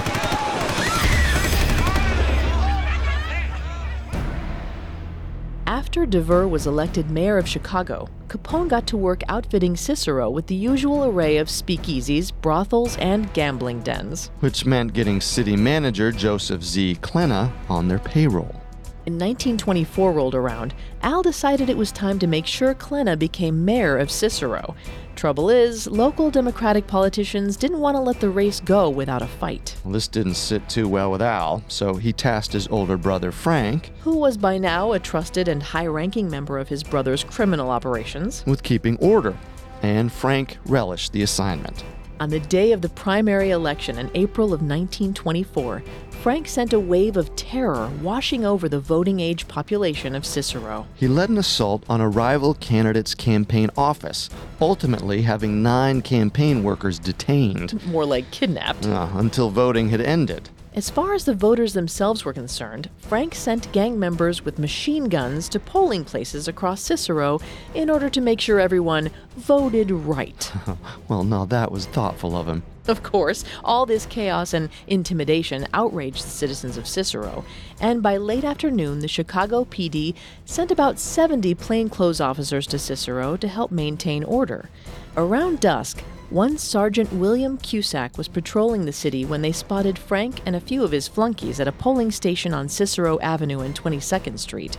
After 5.66 6.06
Dever 6.06 6.46
was 6.46 6.66
elected 6.66 7.10
mayor 7.10 7.38
of 7.38 7.48
Chicago, 7.48 8.08
Capone 8.28 8.68
got 8.68 8.86
to 8.88 8.96
work 8.96 9.22
outfitting 9.28 9.76
Cicero 9.76 10.30
with 10.30 10.46
the 10.46 10.54
usual 10.54 11.04
array 11.04 11.38
of 11.38 11.48
speakeasies, 11.48 12.30
brothels, 12.42 12.96
and 12.98 13.32
gambling 13.32 13.80
dens. 13.80 14.30
Which 14.40 14.64
meant 14.64 14.92
getting 14.92 15.20
city 15.20 15.56
manager 15.56 16.12
Joseph 16.12 16.62
Z. 16.62 16.98
Klenha 17.00 17.50
on 17.68 17.88
their 17.88 17.98
payroll. 17.98 18.60
In 19.06 19.14
1924 19.14 20.12
rolled 20.12 20.34
around, 20.34 20.74
Al 21.02 21.22
decided 21.22 21.68
it 21.68 21.76
was 21.76 21.90
time 21.90 22.18
to 22.18 22.26
make 22.26 22.46
sure 22.46 22.74
Klenha 22.74 23.18
became 23.18 23.64
mayor 23.64 23.96
of 23.96 24.10
Cicero. 24.10 24.76
Trouble 25.20 25.50
is, 25.50 25.86
local 25.86 26.30
Democratic 26.30 26.86
politicians 26.86 27.58
didn't 27.58 27.80
want 27.80 27.94
to 27.94 28.00
let 28.00 28.20
the 28.20 28.30
race 28.30 28.58
go 28.58 28.88
without 28.88 29.20
a 29.20 29.26
fight. 29.26 29.76
Well, 29.84 29.92
this 29.92 30.08
didn't 30.08 30.32
sit 30.32 30.66
too 30.66 30.88
well 30.88 31.10
with 31.10 31.20
Al, 31.20 31.62
so 31.68 31.96
he 31.96 32.10
tasked 32.10 32.54
his 32.54 32.66
older 32.68 32.96
brother 32.96 33.30
Frank 33.30 33.92
Who 34.00 34.16
was 34.16 34.38
by 34.38 34.56
now 34.56 34.92
a 34.92 34.98
trusted 34.98 35.46
and 35.46 35.62
high 35.62 35.88
ranking 35.88 36.30
member 36.30 36.56
of 36.56 36.68
his 36.68 36.82
brother's 36.82 37.22
criminal 37.22 37.68
operations. 37.68 38.42
with 38.46 38.62
keeping 38.62 38.96
order, 38.96 39.36
and 39.82 40.10
Frank 40.10 40.56
relished 40.64 41.12
the 41.12 41.20
assignment. 41.20 41.84
On 42.20 42.28
the 42.28 42.38
day 42.40 42.72
of 42.72 42.82
the 42.82 42.90
primary 42.90 43.48
election 43.48 43.98
in 43.98 44.10
April 44.14 44.48
of 44.48 44.60
1924, 44.60 45.82
Frank 46.22 46.46
sent 46.48 46.74
a 46.74 46.78
wave 46.78 47.16
of 47.16 47.34
terror 47.34 47.90
washing 48.02 48.44
over 48.44 48.68
the 48.68 48.78
voting 48.78 49.20
age 49.20 49.48
population 49.48 50.14
of 50.14 50.26
Cicero. 50.26 50.86
He 50.94 51.08
led 51.08 51.30
an 51.30 51.38
assault 51.38 51.82
on 51.88 52.02
a 52.02 52.08
rival 52.10 52.52
candidate's 52.52 53.14
campaign 53.14 53.70
office, 53.74 54.28
ultimately 54.60 55.22
having 55.22 55.62
nine 55.62 56.02
campaign 56.02 56.62
workers 56.62 56.98
detained 56.98 57.82
More 57.86 58.04
like 58.04 58.30
kidnapped. 58.30 58.84
uh, 58.86 59.08
until 59.14 59.48
voting 59.48 59.88
had 59.88 60.02
ended. 60.02 60.50
As 60.72 60.88
far 60.88 61.14
as 61.14 61.24
the 61.24 61.34
voters 61.34 61.72
themselves 61.72 62.24
were 62.24 62.32
concerned, 62.32 62.90
Frank 62.98 63.34
sent 63.34 63.72
gang 63.72 63.98
members 63.98 64.44
with 64.44 64.56
machine 64.56 65.08
guns 65.08 65.48
to 65.48 65.58
polling 65.58 66.04
places 66.04 66.46
across 66.46 66.80
Cicero 66.80 67.40
in 67.74 67.90
order 67.90 68.08
to 68.08 68.20
make 68.20 68.40
sure 68.40 68.60
everyone 68.60 69.10
voted 69.36 69.90
right. 69.90 70.52
Well, 71.08 71.24
now 71.24 71.44
that 71.46 71.72
was 71.72 71.86
thoughtful 71.86 72.36
of 72.36 72.46
him. 72.46 72.62
Of 72.86 73.02
course, 73.02 73.44
all 73.64 73.84
this 73.84 74.06
chaos 74.06 74.54
and 74.54 74.68
intimidation 74.86 75.66
outraged 75.74 76.24
the 76.24 76.30
citizens 76.30 76.76
of 76.76 76.86
Cicero, 76.86 77.44
and 77.80 78.00
by 78.00 78.16
late 78.16 78.44
afternoon, 78.44 79.00
the 79.00 79.08
Chicago 79.08 79.64
PD 79.64 80.14
sent 80.44 80.70
about 80.70 81.00
70 81.00 81.52
plainclothes 81.56 82.20
officers 82.20 82.68
to 82.68 82.78
Cicero 82.78 83.36
to 83.36 83.48
help 83.48 83.72
maintain 83.72 84.22
order. 84.22 84.70
Around 85.16 85.58
dusk, 85.58 86.04
one 86.30 86.56
Sergeant 86.56 87.12
William 87.12 87.58
Cusack 87.58 88.16
was 88.16 88.28
patrolling 88.28 88.84
the 88.84 88.92
city 88.92 89.24
when 89.24 89.42
they 89.42 89.50
spotted 89.50 89.98
Frank 89.98 90.40
and 90.46 90.54
a 90.54 90.60
few 90.60 90.84
of 90.84 90.92
his 90.92 91.08
flunkies 91.08 91.58
at 91.58 91.66
a 91.66 91.72
polling 91.72 92.12
station 92.12 92.54
on 92.54 92.68
Cicero 92.68 93.18
Avenue 93.18 93.60
and 93.60 93.74
22nd 93.74 94.38
Street. 94.38 94.78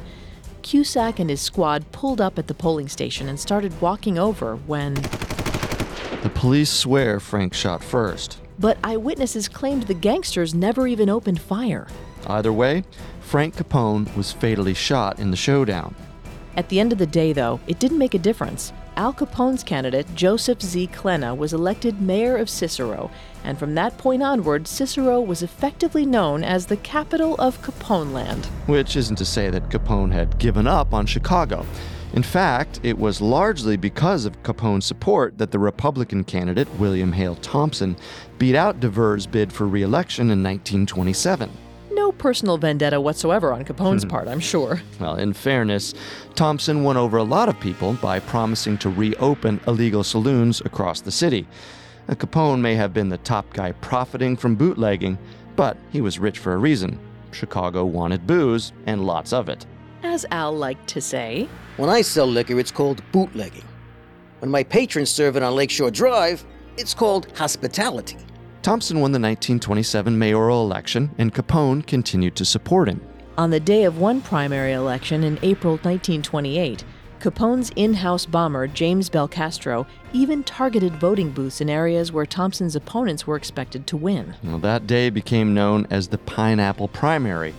Cusack 0.61 1.19
and 1.19 1.29
his 1.29 1.41
squad 1.41 1.91
pulled 1.91 2.21
up 2.21 2.39
at 2.39 2.47
the 2.47 2.53
polling 2.53 2.87
station 2.87 3.27
and 3.27 3.37
started 3.37 3.81
walking 3.81 4.17
over 4.17 4.55
when. 4.55 4.93
The 4.93 6.31
police 6.33 6.69
swear 6.69 7.19
Frank 7.19 7.53
shot 7.53 7.83
first. 7.83 8.39
But 8.57 8.77
eyewitnesses 8.81 9.49
claimed 9.49 9.83
the 9.83 9.93
gangsters 9.93 10.53
never 10.53 10.87
even 10.87 11.09
opened 11.09 11.41
fire. 11.41 11.87
Either 12.27 12.53
way, 12.53 12.85
Frank 13.19 13.57
Capone 13.57 14.15
was 14.15 14.31
fatally 14.31 14.73
shot 14.73 15.19
in 15.19 15.31
the 15.31 15.37
showdown. 15.37 15.95
At 16.55 16.69
the 16.69 16.79
end 16.79 16.93
of 16.93 16.97
the 16.97 17.07
day, 17.07 17.33
though, 17.33 17.59
it 17.67 17.79
didn't 17.79 17.97
make 17.97 18.13
a 18.13 18.19
difference. 18.19 18.71
Al 18.97 19.13
Capone's 19.13 19.63
candidate, 19.63 20.05
Joseph 20.15 20.61
Z. 20.61 20.87
Klenha, 20.87 21.35
was 21.35 21.53
elected 21.53 22.01
mayor 22.01 22.35
of 22.35 22.49
Cicero, 22.49 23.09
and 23.43 23.57
from 23.57 23.73
that 23.75 23.97
point 23.97 24.21
onward, 24.21 24.67
Cicero 24.67 25.21
was 25.21 25.41
effectively 25.41 26.05
known 26.05 26.43
as 26.43 26.65
the 26.65 26.77
capital 26.77 27.35
of 27.35 27.61
Capone 27.61 28.11
land. 28.11 28.45
Which 28.65 28.95
isn't 28.97 29.15
to 29.15 29.25
say 29.25 29.49
that 29.49 29.69
Capone 29.69 30.11
had 30.11 30.37
given 30.39 30.67
up 30.67 30.93
on 30.93 31.05
Chicago. 31.05 31.65
In 32.13 32.23
fact, 32.23 32.81
it 32.83 32.97
was 32.97 33.21
largely 33.21 33.77
because 33.77 34.25
of 34.25 34.43
Capone's 34.43 34.85
support 34.85 35.37
that 35.37 35.51
the 35.51 35.59
Republican 35.59 36.25
candidate, 36.25 36.69
William 36.75 37.13
Hale 37.13 37.35
Thompson, 37.35 37.95
beat 38.37 38.55
out 38.55 38.81
Dever's 38.81 39.25
bid 39.25 39.53
for 39.53 39.65
re 39.65 39.81
election 39.81 40.23
in 40.23 40.43
1927. 40.43 41.49
No 41.93 42.11
personal 42.11 42.57
vendetta 42.57 42.99
whatsoever 42.99 43.53
on 43.53 43.63
Capone's 43.65 44.05
part, 44.13 44.27
I'm 44.27 44.39
sure. 44.39 44.81
Well, 44.99 45.15
in 45.15 45.33
fairness, 45.33 45.93
Thompson 46.35 46.83
won 46.83 46.97
over 46.97 47.17
a 47.17 47.23
lot 47.23 47.49
of 47.49 47.59
people 47.59 47.93
by 47.93 48.19
promising 48.19 48.77
to 48.79 48.89
reopen 48.89 49.59
illegal 49.67 50.03
saloons 50.03 50.61
across 50.61 51.01
the 51.01 51.11
city. 51.11 51.47
Capone 52.09 52.59
may 52.59 52.75
have 52.75 52.93
been 52.93 53.09
the 53.09 53.17
top 53.19 53.51
guy 53.53 53.71
profiting 53.73 54.35
from 54.35 54.55
bootlegging, 54.55 55.17
but 55.55 55.77
he 55.91 56.01
was 56.01 56.19
rich 56.19 56.39
for 56.39 56.53
a 56.53 56.57
reason. 56.57 56.99
Chicago 57.31 57.85
wanted 57.85 58.27
booze, 58.27 58.73
and 58.85 59.05
lots 59.05 59.31
of 59.31 59.47
it. 59.49 59.65
As 60.03 60.25
Al 60.31 60.55
liked 60.55 60.87
to 60.89 61.01
say, 61.01 61.47
When 61.77 61.89
I 61.89 62.01
sell 62.01 62.25
liquor, 62.27 62.59
it's 62.59 62.71
called 62.71 63.01
bootlegging. 63.11 63.63
When 64.39 64.51
my 64.51 64.63
patrons 64.63 65.09
serve 65.09 65.37
it 65.37 65.43
on 65.43 65.55
Lakeshore 65.55 65.91
Drive, 65.91 66.43
it's 66.77 66.93
called 66.93 67.27
hospitality. 67.37 68.17
Thompson 68.61 68.99
won 68.99 69.11
the 69.11 69.19
1927 69.19 70.17
mayoral 70.19 70.63
election, 70.63 71.09
and 71.17 71.33
Capone 71.33 71.85
continued 71.85 72.35
to 72.35 72.45
support 72.45 72.87
him. 72.87 73.01
on 73.37 73.49
the 73.49 73.59
day 73.59 73.85
of 73.85 73.97
one 73.97 74.21
primary 74.21 74.73
election 74.73 75.23
in 75.23 75.39
April 75.41 75.73
1928, 75.77 76.83
Capone's 77.19 77.71
in 77.75 77.93
house 77.95 78.25
bomber, 78.25 78.67
James 78.67 79.09
Belcastro, 79.09 79.87
even 80.13 80.43
targeted 80.43 80.93
voting 80.95 81.31
booths 81.31 81.61
in 81.61 81.69
areas 81.69 82.11
where 82.11 82.25
Thompson's 82.25 82.75
opponents 82.75 83.25
were 83.25 83.35
expected 83.35 83.87
to 83.87 83.97
win. 83.97 84.35
Well, 84.43 84.59
that 84.59 84.85
day 84.85 85.09
became 85.09 85.53
known 85.53 85.87
as 85.89 86.09
the 86.09 86.17
Pineapple 86.19 86.89
Primary. 86.89 87.53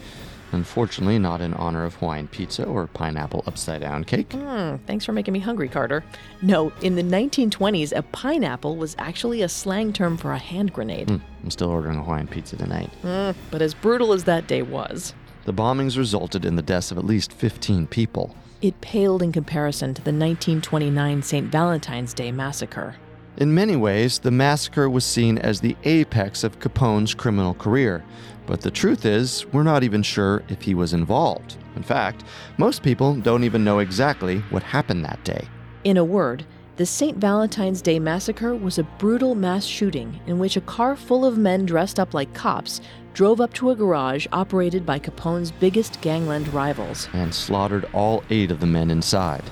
Unfortunately, 0.52 1.18
not 1.18 1.40
in 1.40 1.54
honor 1.54 1.84
of 1.84 1.94
Hawaiian 1.96 2.28
pizza 2.28 2.64
or 2.64 2.86
pineapple 2.86 3.42
upside 3.46 3.80
down 3.80 4.04
cake. 4.04 4.32
Hmm, 4.32 4.76
thanks 4.86 5.04
for 5.04 5.12
making 5.12 5.32
me 5.32 5.40
hungry, 5.40 5.68
Carter. 5.68 6.04
No, 6.42 6.72
in 6.82 6.94
the 6.94 7.02
1920s, 7.02 7.92
a 7.96 8.02
pineapple 8.02 8.76
was 8.76 8.94
actually 8.98 9.42
a 9.42 9.48
slang 9.48 9.92
term 9.92 10.16
for 10.16 10.32
a 10.32 10.38
hand 10.38 10.72
grenade. 10.72 11.08
Hmm, 11.08 11.16
I'm 11.42 11.50
still 11.50 11.70
ordering 11.70 11.98
a 11.98 12.02
Hawaiian 12.04 12.28
pizza 12.28 12.56
tonight. 12.56 12.90
Hmm, 13.02 13.30
but 13.50 13.62
as 13.62 13.74
brutal 13.74 14.12
as 14.12 14.24
that 14.24 14.46
day 14.46 14.62
was, 14.62 15.14
The 15.44 15.52
bombings 15.52 15.96
resulted 15.98 16.44
in 16.44 16.54
the 16.56 16.62
deaths 16.62 16.90
of 16.92 16.98
at 16.98 17.04
least 17.04 17.32
15 17.32 17.86
people. 17.88 18.36
it 18.60 18.80
paled 18.80 19.22
in 19.22 19.32
comparison 19.32 19.92
to 19.94 20.00
the 20.02 20.12
1929 20.12 21.22
St. 21.22 21.50
Valentine's 21.50 22.14
Day 22.14 22.30
massacre. 22.30 22.94
In 23.38 23.52
many 23.54 23.74
ways, 23.74 24.18
the 24.20 24.30
massacre 24.30 24.88
was 24.88 25.04
seen 25.04 25.38
as 25.38 25.60
the 25.60 25.74
apex 25.84 26.44
of 26.44 26.60
Capone's 26.60 27.14
criminal 27.14 27.54
career. 27.54 28.04
But 28.52 28.60
the 28.60 28.70
truth 28.70 29.06
is, 29.06 29.46
we're 29.54 29.62
not 29.62 29.82
even 29.82 30.02
sure 30.02 30.42
if 30.50 30.60
he 30.60 30.74
was 30.74 30.92
involved. 30.92 31.56
In 31.74 31.82
fact, 31.82 32.24
most 32.58 32.82
people 32.82 33.14
don't 33.14 33.44
even 33.44 33.64
know 33.64 33.78
exactly 33.78 34.40
what 34.50 34.62
happened 34.62 35.06
that 35.06 35.24
day. 35.24 35.48
In 35.84 35.96
a 35.96 36.04
word, 36.04 36.44
the 36.76 36.84
St. 36.84 37.16
Valentine's 37.16 37.80
Day 37.80 37.98
massacre 37.98 38.54
was 38.54 38.76
a 38.76 38.82
brutal 38.82 39.34
mass 39.34 39.64
shooting 39.64 40.20
in 40.26 40.38
which 40.38 40.58
a 40.58 40.60
car 40.60 40.96
full 40.96 41.24
of 41.24 41.38
men 41.38 41.64
dressed 41.64 41.98
up 41.98 42.12
like 42.12 42.34
cops 42.34 42.82
drove 43.14 43.40
up 43.40 43.54
to 43.54 43.70
a 43.70 43.74
garage 43.74 44.26
operated 44.32 44.84
by 44.84 44.98
Capone's 44.98 45.50
biggest 45.50 45.98
gangland 46.02 46.46
rivals. 46.52 47.08
and 47.14 47.34
slaughtered 47.34 47.88
all 47.94 48.22
eight 48.28 48.50
of 48.50 48.60
the 48.60 48.66
men 48.66 48.90
inside. 48.90 49.44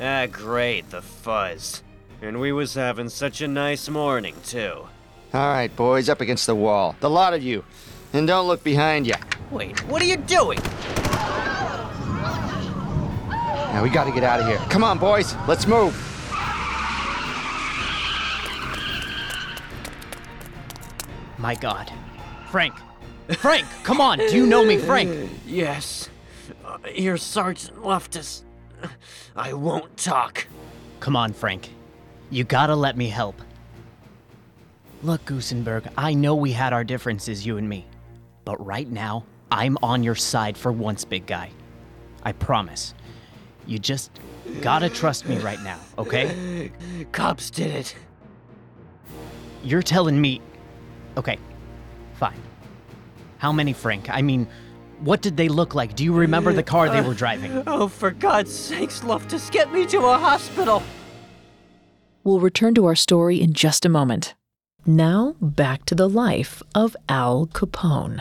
Ah, 0.00 0.26
great, 0.26 0.90
the 0.90 1.00
fuzz. 1.00 1.84
And 2.20 2.40
we 2.40 2.50
was 2.52 2.74
having 2.74 3.08
such 3.08 3.40
a 3.40 3.48
nice 3.48 3.88
morning, 3.88 4.34
too. 4.44 4.88
All 5.32 5.48
right, 5.48 5.74
boys, 5.74 6.08
up 6.08 6.20
against 6.20 6.46
the 6.46 6.54
wall. 6.54 6.96
The 7.00 7.08
lot 7.10 7.34
of 7.34 7.42
you. 7.42 7.64
And 8.12 8.26
don't 8.26 8.48
look 8.48 8.64
behind 8.64 9.06
you. 9.06 9.14
Wait, 9.50 9.78
what 9.86 10.02
are 10.02 10.06
you 10.06 10.16
doing? 10.16 10.58
Now, 13.72 13.82
we 13.82 13.90
gotta 13.90 14.10
get 14.10 14.24
out 14.24 14.40
of 14.40 14.46
here. 14.46 14.56
Come 14.70 14.82
on, 14.82 14.98
boys, 14.98 15.36
let's 15.46 15.66
move. 15.66 15.94
My 21.38 21.54
God. 21.54 21.92
Frank. 22.50 22.74
Frank, 23.36 23.66
come 23.84 24.00
on. 24.00 24.18
Do 24.18 24.34
you 24.34 24.46
know 24.46 24.64
me, 24.64 24.78
Frank? 24.78 25.30
Yes. 25.46 26.10
Uh, 26.64 26.78
your 26.94 27.16
sergeant 27.16 27.84
left 27.84 28.16
us. 28.16 28.42
I 29.36 29.52
won't 29.52 29.96
talk. 29.96 30.46
Come 31.00 31.14
on, 31.16 31.32
Frank. 31.32 31.70
You 32.30 32.44
gotta 32.44 32.76
let 32.76 32.96
me 32.96 33.08
help. 33.08 33.40
Look, 35.02 35.24
Gusenberg, 35.24 35.90
I 35.96 36.12
know 36.12 36.34
we 36.34 36.52
had 36.52 36.72
our 36.72 36.84
differences, 36.84 37.46
you 37.46 37.56
and 37.56 37.68
me. 37.68 37.86
But 38.44 38.64
right 38.64 38.88
now, 38.88 39.24
I'm 39.50 39.78
on 39.82 40.02
your 40.02 40.14
side 40.14 40.58
for 40.58 40.72
once, 40.72 41.04
big 41.04 41.26
guy. 41.26 41.50
I 42.22 42.32
promise. 42.32 42.94
You 43.66 43.78
just 43.78 44.10
gotta 44.60 44.88
trust 44.90 45.26
me 45.28 45.38
right 45.38 45.62
now, 45.62 45.78
okay? 45.96 46.70
Cops 47.12 47.50
did 47.50 47.70
it. 47.70 47.96
You're 49.62 49.82
telling 49.82 50.20
me. 50.20 50.40
Okay, 51.16 51.38
fine. 52.14 52.40
How 53.38 53.52
many, 53.52 53.72
Frank? 53.72 54.10
I 54.10 54.20
mean, 54.22 54.48
what 55.00 55.22
did 55.22 55.36
they 55.36 55.48
look 55.48 55.74
like? 55.74 55.94
Do 55.94 56.04
you 56.04 56.12
remember 56.12 56.52
the 56.52 56.62
car 56.62 56.90
they 56.90 57.00
were 57.00 57.14
driving? 57.14 57.62
Oh, 57.66 57.88
for 57.88 58.10
God's 58.10 58.54
sakes, 58.54 59.04
Loftus, 59.04 59.48
get 59.50 59.72
me 59.72 59.86
to 59.86 59.98
a 60.00 60.18
hospital. 60.18 60.82
We'll 62.28 62.40
return 62.40 62.74
to 62.74 62.84
our 62.84 62.94
story 62.94 63.40
in 63.40 63.54
just 63.54 63.86
a 63.86 63.88
moment. 63.88 64.34
Now, 64.84 65.34
back 65.40 65.86
to 65.86 65.94
the 65.94 66.10
life 66.10 66.62
of 66.74 66.94
Al 67.08 67.46
Capone. 67.46 68.20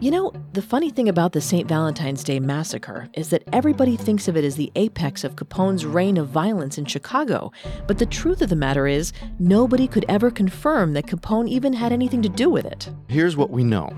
You 0.00 0.10
know, 0.10 0.32
the 0.54 0.62
funny 0.62 0.88
thing 0.88 1.10
about 1.10 1.32
the 1.32 1.42
St. 1.42 1.68
Valentine's 1.68 2.24
Day 2.24 2.40
massacre 2.40 3.10
is 3.12 3.28
that 3.28 3.42
everybody 3.52 3.98
thinks 3.98 4.26
of 4.26 4.38
it 4.38 4.44
as 4.44 4.56
the 4.56 4.72
apex 4.74 5.22
of 5.22 5.36
Capone's 5.36 5.84
reign 5.84 6.16
of 6.16 6.28
violence 6.28 6.78
in 6.78 6.86
Chicago. 6.86 7.52
But 7.86 7.98
the 7.98 8.06
truth 8.06 8.40
of 8.40 8.48
the 8.48 8.56
matter 8.56 8.86
is, 8.86 9.12
nobody 9.38 9.86
could 9.86 10.06
ever 10.08 10.30
confirm 10.30 10.94
that 10.94 11.06
Capone 11.06 11.46
even 11.46 11.74
had 11.74 11.92
anything 11.92 12.22
to 12.22 12.30
do 12.30 12.48
with 12.48 12.64
it. 12.64 12.88
Here's 13.08 13.36
what 13.36 13.50
we 13.50 13.64
know. 13.64 13.92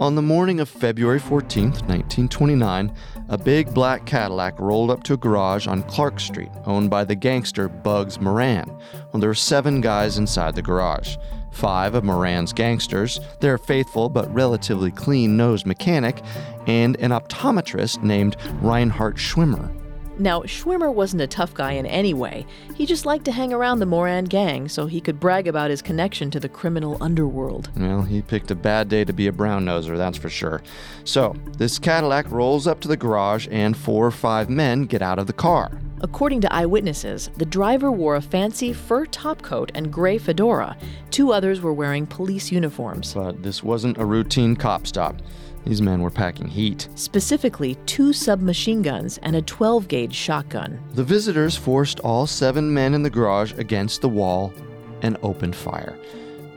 On 0.00 0.16
the 0.16 0.22
morning 0.22 0.58
of 0.58 0.68
February 0.68 1.20
14th, 1.20 1.86
1929, 1.86 2.92
a 3.28 3.38
big 3.38 3.72
black 3.72 4.04
Cadillac 4.06 4.58
rolled 4.58 4.90
up 4.90 5.02
to 5.04 5.14
a 5.14 5.16
garage 5.16 5.66
on 5.66 5.82
Clark 5.84 6.20
Street, 6.20 6.50
owned 6.66 6.90
by 6.90 7.04
the 7.04 7.14
gangster 7.14 7.68
Bugs 7.68 8.20
Moran. 8.20 8.68
Well, 9.12 9.20
there 9.20 9.30
were 9.30 9.34
seven 9.34 9.80
guys 9.80 10.18
inside 10.18 10.54
the 10.54 10.62
garage 10.62 11.16
five 11.54 11.94
of 11.94 12.04
Moran's 12.04 12.52
gangsters, 12.52 13.20
their 13.40 13.58
faithful 13.58 14.08
but 14.08 14.32
relatively 14.34 14.90
clean 14.90 15.36
nosed 15.36 15.66
mechanic, 15.66 16.20
and 16.66 16.96
an 16.96 17.10
optometrist 17.10 18.02
named 18.02 18.36
Reinhard 18.60 19.16
Schwimmer. 19.16 19.83
Now, 20.18 20.42
Schwimmer 20.42 20.92
wasn't 20.92 21.22
a 21.22 21.26
tough 21.26 21.54
guy 21.54 21.72
in 21.72 21.86
any 21.86 22.14
way. 22.14 22.46
He 22.74 22.86
just 22.86 23.04
liked 23.04 23.24
to 23.24 23.32
hang 23.32 23.52
around 23.52 23.80
the 23.80 23.86
Moran 23.86 24.26
gang 24.26 24.68
so 24.68 24.86
he 24.86 25.00
could 25.00 25.18
brag 25.18 25.48
about 25.48 25.70
his 25.70 25.82
connection 25.82 26.30
to 26.30 26.40
the 26.40 26.48
criminal 26.48 26.96
underworld. 27.00 27.70
Well, 27.76 28.02
he 28.02 28.22
picked 28.22 28.50
a 28.50 28.54
bad 28.54 28.88
day 28.88 29.04
to 29.04 29.12
be 29.12 29.26
a 29.26 29.32
brown 29.32 29.64
noser, 29.64 29.96
that's 29.96 30.18
for 30.18 30.28
sure. 30.28 30.62
So, 31.04 31.34
this 31.58 31.78
Cadillac 31.78 32.30
rolls 32.30 32.66
up 32.66 32.80
to 32.80 32.88
the 32.88 32.96
garage 32.96 33.48
and 33.50 33.76
four 33.76 34.06
or 34.06 34.12
five 34.12 34.48
men 34.48 34.84
get 34.84 35.02
out 35.02 35.18
of 35.18 35.26
the 35.26 35.32
car. 35.32 35.72
According 36.00 36.40
to 36.42 36.52
eyewitnesses, 36.52 37.30
the 37.36 37.44
driver 37.44 37.90
wore 37.90 38.16
a 38.16 38.22
fancy 38.22 38.72
fur 38.72 39.06
topcoat 39.06 39.70
and 39.74 39.92
gray 39.92 40.18
fedora. 40.18 40.76
Two 41.10 41.32
others 41.32 41.60
were 41.60 41.72
wearing 41.72 42.06
police 42.06 42.52
uniforms. 42.52 43.14
But 43.14 43.42
this 43.42 43.62
wasn't 43.62 43.98
a 43.98 44.04
routine 44.04 44.56
cop 44.56 44.86
stop. 44.86 45.16
These 45.64 45.80
men 45.80 46.02
were 46.02 46.10
packing 46.10 46.48
heat. 46.48 46.88
Specifically, 46.94 47.76
two 47.86 48.12
submachine 48.12 48.82
guns 48.82 49.18
and 49.22 49.34
a 49.36 49.42
12 49.42 49.88
gauge 49.88 50.14
shotgun. 50.14 50.78
The 50.92 51.04
visitors 51.04 51.56
forced 51.56 52.00
all 52.00 52.26
seven 52.26 52.72
men 52.72 52.92
in 52.92 53.02
the 53.02 53.10
garage 53.10 53.54
against 53.54 54.02
the 54.02 54.08
wall 54.08 54.52
and 55.00 55.16
opened 55.22 55.56
fire. 55.56 55.98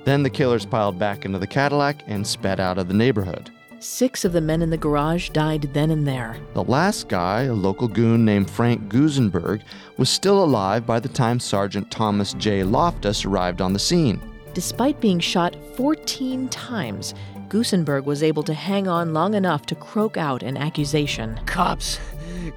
Then 0.04 0.23
the 0.23 0.30
killers 0.30 0.65
piled 0.65 1.00
back 1.00 1.26
into 1.26 1.39
the 1.39 1.47
Cadillac 1.47 2.04
and 2.08 2.26
sped 2.26 2.60
out 2.60 2.78
of 2.78 2.88
the 2.88 2.93
neighborhood. 2.93 3.52
Six 3.79 4.25
of 4.25 4.33
the 4.33 4.41
men 4.41 4.63
in 4.63 4.71
the 4.71 4.77
garage 4.77 5.29
died 5.29 5.69
then 5.73 5.91
and 5.91 6.07
there. 6.07 6.37
The 6.55 6.63
last 6.63 7.09
guy, 7.09 7.43
a 7.43 7.53
local 7.53 7.87
goon 7.87 8.25
named 8.25 8.49
Frank 8.49 8.89
Gusenberg, 8.89 9.61
was 9.97 10.09
still 10.09 10.43
alive 10.43 10.87
by 10.87 10.99
the 10.99 11.09
time 11.09 11.39
Sergeant 11.39 11.91
Thomas 11.91 12.33
J. 12.33 12.63
Loftus 12.63 13.23
arrived 13.23 13.61
on 13.61 13.73
the 13.73 13.79
scene. 13.79 14.19
Despite 14.55 14.99
being 14.99 15.19
shot 15.19 15.55
14 15.75 16.49
times, 16.49 17.13
Gusenberg 17.49 18.05
was 18.05 18.23
able 18.23 18.41
to 18.43 18.53
hang 18.55 18.87
on 18.87 19.13
long 19.13 19.35
enough 19.35 19.67
to 19.67 19.75
croak 19.75 20.17
out 20.17 20.41
an 20.41 20.57
accusation. 20.57 21.39
Cops. 21.45 21.99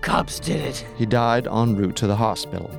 Cops 0.00 0.40
did 0.40 0.62
it. 0.62 0.86
He 0.96 1.04
died 1.04 1.46
en 1.46 1.76
route 1.76 1.96
to 1.96 2.06
the 2.06 2.16
hospital. 2.16 2.70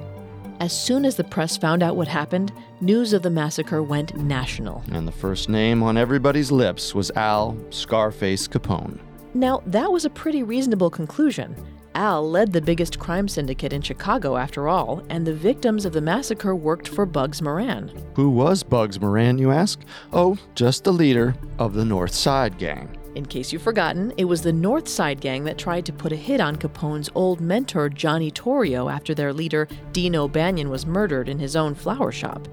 As 0.62 0.72
soon 0.72 1.06
as 1.06 1.16
the 1.16 1.24
press 1.24 1.58
found 1.58 1.82
out 1.82 1.96
what 1.96 2.08
happened, 2.08 2.52
news 2.82 3.14
of 3.14 3.24
the 3.24 3.32
massacre 3.32 3.82
went 3.82 4.16
national. 4.16 4.84
And 4.92 5.08
the 5.08 5.12
first 5.12 5.50
name 5.50 5.82
on 5.82 5.98
everybody's 5.98 6.52
lips 6.52 6.94
was 6.94 7.10
Al 7.16 7.58
Scarface 7.72 8.48
Capone. 8.48 9.00
Now, 9.34 9.64
that 9.66 9.92
was 9.92 10.06
a 10.06 10.10
pretty 10.12 10.44
reasonable 10.44 10.92
conclusion. 10.92 11.56
Al 11.96 12.30
led 12.30 12.54
the 12.54 12.62
biggest 12.62 13.00
crime 13.00 13.28
syndicate 13.28 13.74
in 13.74 13.82
Chicago, 13.82 14.38
after 14.38 14.68
all, 14.68 15.02
and 15.10 15.26
the 15.26 15.34
victims 15.34 15.84
of 15.84 15.94
the 15.94 16.02
massacre 16.02 16.56
worked 16.56 16.88
for 16.88 17.08
Bugs 17.08 17.42
Moran. 17.42 17.92
Who 18.16 18.30
was 18.30 18.62
Bugs 18.62 19.02
Moran, 19.02 19.40
you 19.40 19.50
ask? 19.50 19.82
Oh, 20.14 20.38
just 20.54 20.84
the 20.84 20.94
leader 20.94 21.34
of 21.58 21.74
the 21.74 21.86
North 21.86 22.14
Side 22.14 22.60
Gang. 22.60 23.01
In 23.16 23.26
case 23.26 23.52
you've 23.52 23.62
forgotten, 23.62 24.14
it 24.18 24.26
was 24.26 24.42
the 24.42 24.54
North 24.54 24.88
Side 24.88 25.20
gang 25.20 25.44
that 25.44 25.58
tried 25.58 25.86
to 25.86 25.94
put 25.94 26.12
a 26.12 26.16
hit 26.16 26.40
on 26.40 26.56
Capone's 26.56 27.10
old 27.14 27.42
mentor, 27.42 27.90
Johnny 27.90 28.32
Torrio, 28.32 28.92
after 28.92 29.14
their 29.14 29.34
leader, 29.34 29.68
Dino 29.92 30.24
O'Banion, 30.24 30.70
was 30.70 30.86
murdered 30.86 31.28
in 31.28 31.40
his 31.40 31.56
own 31.56 31.76
flower 31.76 32.12
shop. 32.12 32.48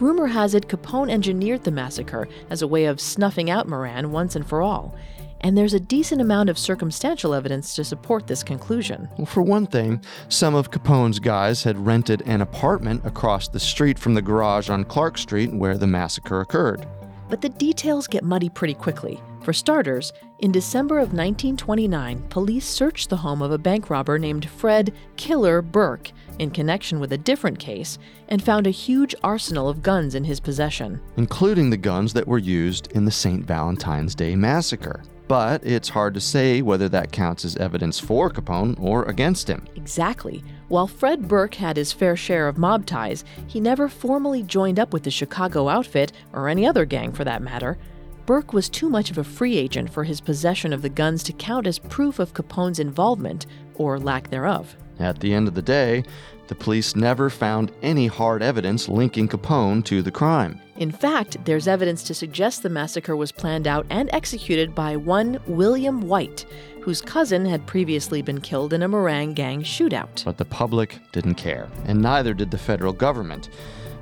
Rumor 0.00 0.28
has 0.28 0.54
it 0.54 0.68
Capone 0.68 1.10
engineered 1.10 1.64
the 1.64 1.70
massacre 1.70 2.28
as 2.50 2.62
a 2.62 2.66
way 2.66 2.86
of 2.86 3.00
snuffing 3.00 3.50
out 3.50 3.68
Moran 3.68 4.12
once 4.12 4.34
and 4.36 4.46
for 4.46 4.62
all 4.62 4.94
and 5.40 5.56
there's 5.56 5.74
a 5.74 5.80
decent 5.80 6.20
amount 6.20 6.48
of 6.48 6.58
circumstantial 6.58 7.34
evidence 7.34 7.74
to 7.76 7.84
support 7.84 8.26
this 8.26 8.42
conclusion. 8.42 9.08
Well, 9.16 9.26
for 9.26 9.42
one 9.42 9.66
thing, 9.66 10.02
some 10.28 10.54
of 10.54 10.70
Capone's 10.70 11.18
guys 11.18 11.62
had 11.62 11.86
rented 11.86 12.22
an 12.26 12.40
apartment 12.40 13.04
across 13.04 13.48
the 13.48 13.60
street 13.60 13.98
from 13.98 14.14
the 14.14 14.22
garage 14.22 14.68
on 14.68 14.84
Clark 14.84 15.18
Street 15.18 15.52
where 15.52 15.78
the 15.78 15.86
massacre 15.86 16.40
occurred. 16.40 16.86
But 17.28 17.40
the 17.40 17.48
details 17.48 18.06
get 18.06 18.24
muddy 18.24 18.48
pretty 18.48 18.74
quickly. 18.74 19.20
For 19.42 19.52
starters, 19.52 20.12
in 20.40 20.52
December 20.52 20.96
of 20.98 21.14
1929, 21.14 22.22
police 22.28 22.66
searched 22.66 23.08
the 23.08 23.16
home 23.16 23.42
of 23.42 23.52
a 23.52 23.58
bank 23.58 23.90
robber 23.90 24.18
named 24.18 24.48
Fred 24.48 24.92
Killer 25.16 25.62
Burke 25.62 26.10
in 26.38 26.50
connection 26.50 27.00
with 27.00 27.12
a 27.12 27.18
different 27.18 27.58
case 27.58 27.98
and 28.28 28.42
found 28.42 28.66
a 28.66 28.70
huge 28.70 29.14
arsenal 29.22 29.68
of 29.68 29.82
guns 29.82 30.14
in 30.14 30.24
his 30.24 30.40
possession, 30.40 31.00
including 31.16 31.70
the 31.70 31.76
guns 31.76 32.12
that 32.12 32.28
were 32.28 32.38
used 32.38 32.92
in 32.92 33.04
the 33.04 33.10
St. 33.10 33.44
Valentine's 33.44 34.14
Day 34.14 34.34
massacre 34.36 35.02
but 35.28 35.62
it's 35.64 35.90
hard 35.90 36.14
to 36.14 36.20
say 36.20 36.62
whether 36.62 36.88
that 36.88 37.12
counts 37.12 37.44
as 37.44 37.54
evidence 37.56 38.00
for 38.00 38.30
Capone 38.30 38.80
or 38.80 39.04
against 39.04 39.48
him. 39.48 39.66
Exactly. 39.76 40.42
While 40.68 40.86
Fred 40.86 41.26
Burke 41.26 41.54
had 41.54 41.78
his 41.78 41.92
fair 41.92 42.14
share 42.14 42.46
of 42.46 42.58
mob 42.58 42.84
ties, 42.84 43.24
he 43.46 43.58
never 43.58 43.88
formally 43.88 44.42
joined 44.42 44.78
up 44.78 44.92
with 44.92 45.02
the 45.02 45.10
Chicago 45.10 45.68
outfit, 45.68 46.12
or 46.34 46.48
any 46.48 46.66
other 46.66 46.84
gang 46.84 47.12
for 47.12 47.24
that 47.24 47.40
matter. 47.40 47.78
Burke 48.26 48.52
was 48.52 48.68
too 48.68 48.90
much 48.90 49.10
of 49.10 49.16
a 49.16 49.24
free 49.24 49.56
agent 49.56 49.88
for 49.88 50.04
his 50.04 50.20
possession 50.20 50.74
of 50.74 50.82
the 50.82 50.90
guns 50.90 51.22
to 51.22 51.32
count 51.32 51.66
as 51.66 51.78
proof 51.78 52.18
of 52.18 52.34
Capone's 52.34 52.78
involvement, 52.78 53.46
or 53.76 53.98
lack 53.98 54.28
thereof. 54.28 54.76
At 54.98 55.20
the 55.20 55.32
end 55.32 55.48
of 55.48 55.54
the 55.54 55.62
day, 55.62 56.04
the 56.48 56.54
police 56.54 56.94
never 56.94 57.30
found 57.30 57.72
any 57.80 58.06
hard 58.06 58.42
evidence 58.42 58.88
linking 58.88 59.28
Capone 59.28 59.82
to 59.86 60.02
the 60.02 60.10
crime. 60.10 60.60
In 60.76 60.90
fact, 60.90 61.42
there's 61.44 61.68
evidence 61.68 62.02
to 62.04 62.14
suggest 62.14 62.62
the 62.62 62.68
massacre 62.68 63.16
was 63.16 63.32
planned 63.32 63.66
out 63.66 63.86
and 63.90 64.10
executed 64.12 64.74
by 64.74 64.96
one 64.96 65.40
William 65.46 66.02
White, 66.02 66.44
whose 66.88 67.02
cousin 67.02 67.44
had 67.44 67.66
previously 67.66 68.22
been 68.22 68.40
killed 68.40 68.72
in 68.72 68.82
a 68.82 68.88
Moran 68.88 69.34
gang 69.34 69.62
shootout. 69.62 70.24
But 70.24 70.38
the 70.38 70.46
public 70.46 70.98
didn't 71.12 71.34
care, 71.34 71.68
and 71.84 72.00
neither 72.00 72.32
did 72.32 72.50
the 72.50 72.56
federal 72.56 72.94
government. 72.94 73.50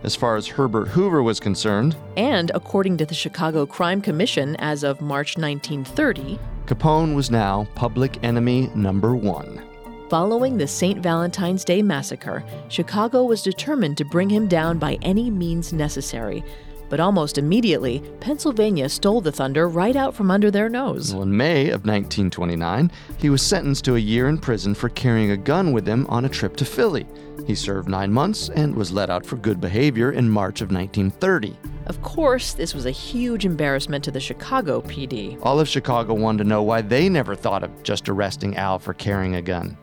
As 0.04 0.14
far 0.14 0.36
as 0.36 0.46
Herbert 0.46 0.86
Hoover 0.86 1.20
was 1.20 1.40
concerned, 1.40 1.96
and 2.16 2.52
according 2.54 2.96
to 2.98 3.04
the 3.04 3.12
Chicago 3.12 3.66
Crime 3.66 4.00
Commission 4.00 4.54
as 4.60 4.84
of 4.84 5.00
March 5.00 5.36
1930, 5.36 6.38
Capone 6.66 7.16
was 7.16 7.28
now 7.28 7.66
public 7.74 8.22
enemy 8.22 8.70
number 8.76 9.16
one. 9.16 9.60
Following 10.08 10.56
the 10.56 10.68
St. 10.68 11.00
Valentine's 11.00 11.64
Day 11.64 11.82
massacre, 11.82 12.44
Chicago 12.68 13.24
was 13.24 13.42
determined 13.42 13.98
to 13.98 14.04
bring 14.04 14.30
him 14.30 14.46
down 14.46 14.78
by 14.78 14.96
any 15.02 15.28
means 15.28 15.72
necessary. 15.72 16.44
But 16.88 17.00
almost 17.00 17.38
immediately, 17.38 18.02
Pennsylvania 18.20 18.88
stole 18.88 19.20
the 19.20 19.32
thunder 19.32 19.68
right 19.68 19.96
out 19.96 20.14
from 20.14 20.30
under 20.30 20.50
their 20.50 20.68
nose. 20.68 21.12
Well, 21.12 21.24
in 21.24 21.36
May 21.36 21.66
of 21.66 21.84
1929, 21.84 22.92
he 23.18 23.30
was 23.30 23.42
sentenced 23.42 23.84
to 23.86 23.96
a 23.96 24.00
year 24.00 24.28
in 24.28 24.38
prison 24.38 24.74
for 24.74 24.88
carrying 24.90 25.32
a 25.32 25.36
gun 25.36 25.72
with 25.72 25.86
him 25.86 26.06
on 26.08 26.24
a 26.24 26.28
trip 26.28 26.56
to 26.56 26.64
Philly. 26.64 27.06
He 27.46 27.54
served 27.54 27.88
nine 27.88 28.12
months 28.12 28.48
and 28.50 28.74
was 28.74 28.92
let 28.92 29.10
out 29.10 29.26
for 29.26 29.36
good 29.36 29.60
behavior 29.60 30.12
in 30.12 30.28
March 30.28 30.60
of 30.60 30.70
1930. 30.70 31.56
Of 31.86 32.02
course, 32.02 32.54
this 32.54 32.74
was 32.74 32.86
a 32.86 32.90
huge 32.90 33.44
embarrassment 33.44 34.02
to 34.04 34.10
the 34.10 34.20
Chicago 34.20 34.80
PD. 34.80 35.38
All 35.42 35.60
of 35.60 35.68
Chicago 35.68 36.14
wanted 36.14 36.44
to 36.44 36.48
know 36.48 36.62
why 36.62 36.82
they 36.82 37.08
never 37.08 37.34
thought 37.34 37.62
of 37.62 37.82
just 37.82 38.08
arresting 38.08 38.56
Al 38.56 38.78
for 38.78 38.94
carrying 38.94 39.36
a 39.36 39.42
gun. 39.42 39.76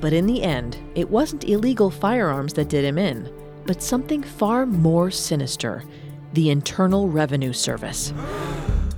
But 0.00 0.12
in 0.12 0.26
the 0.26 0.42
end, 0.42 0.76
it 0.94 1.08
wasn't 1.08 1.48
illegal 1.48 1.90
firearms 1.90 2.52
that 2.54 2.68
did 2.68 2.84
him 2.84 2.98
in, 2.98 3.32
but 3.64 3.82
something 3.82 4.22
far 4.22 4.66
more 4.66 5.10
sinister 5.10 5.84
the 6.34 6.50
Internal 6.50 7.08
Revenue 7.08 7.52
Service. 7.52 8.12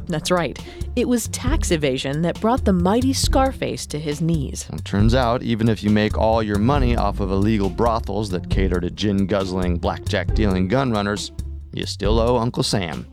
That's 0.06 0.30
right. 0.30 0.58
It 0.94 1.06
was 1.06 1.28
tax 1.28 1.70
evasion 1.70 2.22
that 2.22 2.40
brought 2.40 2.64
the 2.64 2.72
mighty 2.72 3.12
Scarface 3.12 3.86
to 3.88 3.98
his 3.98 4.20
knees. 4.20 4.66
Turns 4.84 5.14
out, 5.14 5.42
even 5.42 5.68
if 5.68 5.82
you 5.82 5.90
make 5.90 6.16
all 6.16 6.42
your 6.42 6.58
money 6.58 6.96
off 6.96 7.20
of 7.20 7.30
illegal 7.30 7.68
brothels 7.68 8.30
that 8.30 8.48
cater 8.48 8.80
to 8.80 8.90
gin 8.90 9.26
guzzling, 9.26 9.76
blackjack 9.76 10.32
dealing 10.34 10.68
gun 10.68 10.92
runners, 10.92 11.32
you 11.72 11.84
still 11.84 12.18
owe 12.18 12.38
Uncle 12.38 12.62
Sam. 12.62 13.06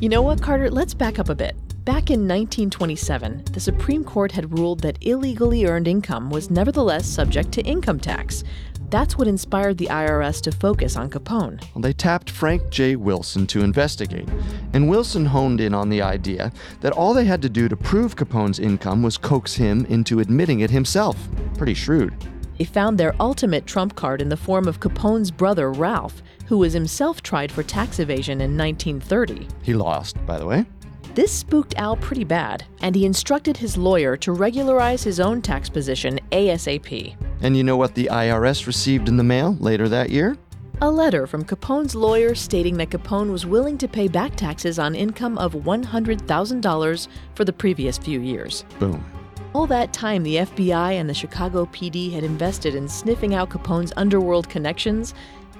You 0.00 0.08
know 0.08 0.22
what, 0.22 0.42
Carter? 0.42 0.70
Let's 0.70 0.94
back 0.94 1.18
up 1.18 1.28
a 1.28 1.34
bit. 1.34 1.54
Back 1.84 2.10
in 2.10 2.28
1927, 2.28 3.44
the 3.52 3.60
Supreme 3.60 4.04
Court 4.04 4.32
had 4.32 4.58
ruled 4.58 4.80
that 4.80 4.98
illegally 5.02 5.66
earned 5.66 5.88
income 5.88 6.30
was 6.30 6.50
nevertheless 6.50 7.06
subject 7.06 7.52
to 7.52 7.62
income 7.62 8.00
tax. 8.00 8.44
That's 8.90 9.16
what 9.16 9.28
inspired 9.28 9.78
the 9.78 9.86
IRS 9.86 10.40
to 10.42 10.50
focus 10.50 10.96
on 10.96 11.10
Capone. 11.10 11.62
They 11.80 11.92
tapped 11.92 12.28
Frank 12.28 12.70
J. 12.70 12.96
Wilson 12.96 13.46
to 13.46 13.62
investigate, 13.62 14.28
and 14.72 14.88
Wilson 14.88 15.26
honed 15.26 15.60
in 15.60 15.74
on 15.74 15.88
the 15.88 16.02
idea 16.02 16.52
that 16.80 16.92
all 16.92 17.14
they 17.14 17.24
had 17.24 17.40
to 17.42 17.48
do 17.48 17.68
to 17.68 17.76
prove 17.76 18.16
Capone's 18.16 18.58
income 18.58 19.04
was 19.04 19.16
coax 19.16 19.54
him 19.54 19.86
into 19.86 20.18
admitting 20.18 20.58
it 20.58 20.70
himself. 20.70 21.16
Pretty 21.56 21.74
shrewd. 21.74 22.12
They 22.58 22.64
found 22.64 22.98
their 22.98 23.14
ultimate 23.20 23.64
trump 23.64 23.94
card 23.94 24.20
in 24.20 24.28
the 24.28 24.36
form 24.36 24.66
of 24.66 24.80
Capone's 24.80 25.30
brother, 25.30 25.70
Ralph, 25.70 26.20
who 26.46 26.58
was 26.58 26.72
himself 26.72 27.22
tried 27.22 27.52
for 27.52 27.62
tax 27.62 28.00
evasion 28.00 28.40
in 28.40 28.58
1930. 28.58 29.46
He 29.62 29.72
lost, 29.72 30.16
by 30.26 30.36
the 30.36 30.46
way. 30.46 30.66
This 31.14 31.32
spooked 31.32 31.74
Al 31.76 31.96
pretty 31.96 32.24
bad, 32.24 32.64
and 32.82 32.96
he 32.96 33.06
instructed 33.06 33.56
his 33.56 33.76
lawyer 33.76 34.16
to 34.16 34.32
regularize 34.32 35.04
his 35.04 35.20
own 35.20 35.42
tax 35.42 35.68
position 35.68 36.18
ASAP. 36.32 37.16
And 37.42 37.56
you 37.56 37.64
know 37.64 37.76
what 37.76 37.94
the 37.94 38.08
IRS 38.12 38.66
received 38.66 39.08
in 39.08 39.16
the 39.16 39.24
mail 39.24 39.56
later 39.60 39.88
that 39.88 40.10
year? 40.10 40.36
A 40.82 40.90
letter 40.90 41.26
from 41.26 41.44
Capone's 41.44 41.94
lawyer 41.94 42.34
stating 42.34 42.76
that 42.78 42.90
Capone 42.90 43.30
was 43.30 43.44
willing 43.44 43.76
to 43.78 43.88
pay 43.88 44.08
back 44.08 44.34
taxes 44.34 44.78
on 44.78 44.94
income 44.94 45.36
of 45.36 45.52
$100,000 45.52 47.08
for 47.34 47.44
the 47.44 47.52
previous 47.52 47.98
few 47.98 48.20
years. 48.20 48.64
Boom. 48.78 49.04
All 49.52 49.66
that 49.66 49.92
time, 49.92 50.22
the 50.22 50.36
FBI 50.36 50.92
and 50.92 51.10
the 51.10 51.14
Chicago 51.14 51.66
PD 51.66 52.12
had 52.12 52.24
invested 52.24 52.74
in 52.74 52.88
sniffing 52.88 53.34
out 53.34 53.50
Capone's 53.50 53.92
underworld 53.96 54.48
connections, 54.48 55.12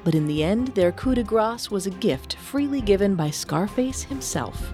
but 0.05 0.15
in 0.15 0.27
the 0.27 0.43
end, 0.43 0.69
their 0.69 0.93
coup 0.93 1.15
de 1.15 1.23
grace 1.23 1.71
was 1.71 1.87
a 1.87 1.91
gift 1.91 2.37
freely 2.37 2.81
given 2.81 3.15
by 3.15 3.31
Scarface 3.31 4.03
himself. 4.03 4.73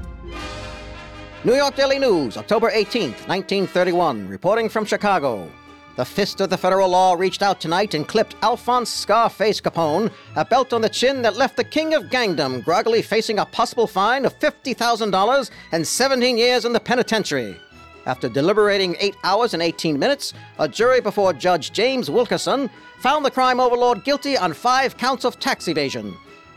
New 1.44 1.54
York 1.54 1.74
Daily 1.76 1.98
News, 1.98 2.36
October 2.36 2.70
18th, 2.70 3.26
1931, 3.26 4.28
reporting 4.28 4.68
from 4.68 4.84
Chicago. 4.84 5.48
The 5.96 6.04
fist 6.04 6.42
of 6.42 6.50
the 6.50 6.58
federal 6.58 6.90
law 6.90 7.14
reached 7.14 7.40
out 7.40 7.58
tonight 7.58 7.94
and 7.94 8.06
clipped 8.06 8.36
Alphonse 8.42 8.90
Scarface 8.90 9.62
Capone 9.62 10.12
a 10.36 10.44
belt 10.44 10.74
on 10.74 10.82
the 10.82 10.90
chin 10.90 11.22
that 11.22 11.36
left 11.36 11.56
the 11.56 11.64
king 11.64 11.94
of 11.94 12.10
gangdom 12.10 12.60
groggily 12.60 13.00
facing 13.00 13.38
a 13.38 13.46
possible 13.46 13.86
fine 13.86 14.26
of 14.26 14.38
$50,000 14.38 15.50
and 15.72 15.86
17 15.86 16.36
years 16.36 16.66
in 16.66 16.74
the 16.74 16.80
penitentiary. 16.80 17.56
After 18.04 18.28
deliberating 18.28 18.94
8 19.00 19.16
hours 19.24 19.54
and 19.54 19.62
18 19.62 19.98
minutes, 19.98 20.34
a 20.58 20.68
jury 20.68 21.00
before 21.00 21.32
Judge 21.32 21.72
James 21.72 22.10
Wilkerson 22.10 22.68
found 22.98 23.24
the 23.24 23.30
crime 23.30 23.58
overlord 23.58 24.04
guilty 24.04 24.36
on 24.36 24.52
five 24.52 24.98
counts 24.98 25.24
of 25.24 25.40
tax 25.40 25.66
evasion. 25.66 26.14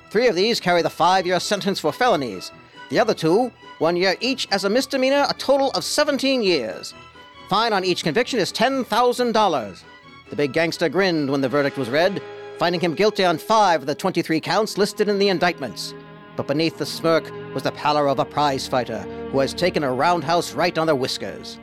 Three 0.09 0.27
of 0.27 0.35
these 0.35 0.59
carry 0.59 0.81
the 0.81 0.89
five 0.89 1.25
year 1.25 1.39
sentence 1.39 1.79
for 1.79 1.93
felonies. 1.93 2.51
The 2.89 2.99
other 2.99 3.13
two, 3.13 3.53
one 3.77 3.95
year 3.95 4.15
each 4.19 4.49
as 4.51 4.65
a 4.65 4.69
misdemeanor, 4.69 5.25
a 5.29 5.33
total 5.35 5.71
of 5.71 5.85
17 5.85 6.43
years. 6.43 6.93
Fine 7.49 7.73
on 7.73 7.83
each 7.83 8.03
conviction 8.03 8.37
is 8.37 8.53
$10,000. 8.53 9.83
The 10.29 10.35
big 10.35 10.53
gangster 10.53 10.87
grinned 10.87 11.31
when 11.31 11.41
the 11.41 11.49
verdict 11.49 11.79
was 11.79 11.89
read, 11.89 12.21
finding 12.59 12.79
him 12.79 12.93
guilty 12.93 13.25
on 13.25 13.39
five 13.39 13.81
of 13.81 13.87
the 13.87 13.95
23 13.95 14.39
counts 14.39 14.77
listed 14.77 15.09
in 15.09 15.17
the 15.17 15.29
indictments. 15.29 15.95
But 16.35 16.45
beneath 16.45 16.77
the 16.77 16.85
smirk 16.85 17.23
was 17.55 17.63
the 17.63 17.71
pallor 17.71 18.07
of 18.07 18.19
a 18.19 18.25
prize 18.25 18.67
fighter 18.67 18.99
who 19.31 19.39
has 19.39 19.55
taken 19.55 19.83
a 19.83 19.91
roundhouse 19.91 20.53
right 20.53 20.77
on 20.77 20.85
the 20.85 20.95
whiskers. 20.95 21.57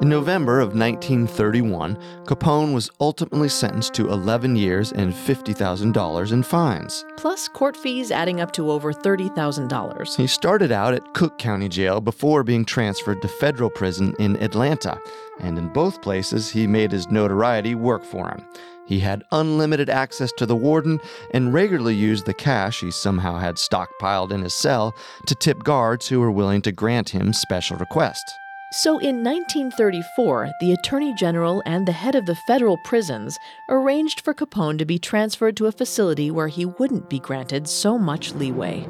In 0.00 0.08
November 0.08 0.58
of 0.58 0.74
1931, 0.74 1.96
Capone 2.24 2.74
was 2.74 2.90
ultimately 3.00 3.48
sentenced 3.48 3.94
to 3.94 4.10
11 4.10 4.56
years 4.56 4.92
and 4.92 5.12
$50,000 5.12 6.32
in 6.32 6.42
fines. 6.42 7.04
Plus 7.16 7.46
court 7.48 7.76
fees 7.76 8.10
adding 8.10 8.40
up 8.40 8.52
to 8.52 8.70
over 8.70 8.92
$30,000. 8.92 10.16
He 10.16 10.26
started 10.26 10.72
out 10.72 10.94
at 10.94 11.14
Cook 11.14 11.38
County 11.38 11.68
Jail 11.68 12.00
before 12.00 12.42
being 12.42 12.64
transferred 12.64 13.22
to 13.22 13.28
federal 13.28 13.70
prison 13.70 14.14
in 14.18 14.36
Atlanta, 14.42 15.00
and 15.38 15.56
in 15.56 15.68
both 15.68 16.02
places 16.02 16.50
he 16.50 16.66
made 16.66 16.90
his 16.90 17.08
notoriety 17.08 17.76
work 17.76 18.04
for 18.04 18.28
him. 18.28 18.44
He 18.86 18.98
had 18.98 19.24
unlimited 19.30 19.88
access 19.88 20.32
to 20.32 20.44
the 20.44 20.56
warden 20.56 21.00
and 21.30 21.54
regularly 21.54 21.94
used 21.94 22.26
the 22.26 22.34
cash 22.34 22.80
he 22.80 22.90
somehow 22.90 23.38
had 23.38 23.56
stockpiled 23.56 24.32
in 24.32 24.42
his 24.42 24.54
cell 24.54 24.94
to 25.26 25.34
tip 25.34 25.62
guards 25.62 26.08
who 26.08 26.20
were 26.20 26.32
willing 26.32 26.62
to 26.62 26.72
grant 26.72 27.10
him 27.10 27.32
special 27.32 27.76
requests. 27.78 28.34
So 28.76 28.98
in 28.98 29.22
1934, 29.22 30.54
the 30.58 30.72
Attorney 30.72 31.14
General 31.14 31.62
and 31.64 31.86
the 31.86 31.92
head 31.92 32.16
of 32.16 32.26
the 32.26 32.34
federal 32.34 32.76
prisons 32.78 33.38
arranged 33.68 34.20
for 34.20 34.34
Capone 34.34 34.78
to 34.78 34.84
be 34.84 34.98
transferred 34.98 35.56
to 35.58 35.66
a 35.66 35.72
facility 35.72 36.28
where 36.32 36.48
he 36.48 36.66
wouldn't 36.66 37.08
be 37.08 37.20
granted 37.20 37.68
so 37.68 37.96
much 37.96 38.34
leeway. 38.34 38.84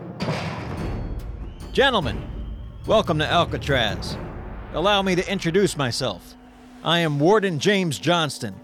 Gentlemen, 1.74 2.18
welcome 2.86 3.18
to 3.18 3.26
Alcatraz. 3.26 4.16
Allow 4.72 5.02
me 5.02 5.16
to 5.16 5.30
introduce 5.30 5.76
myself. 5.76 6.34
I 6.82 7.00
am 7.00 7.20
Warden 7.20 7.58
James 7.58 7.98
Johnston, 7.98 8.58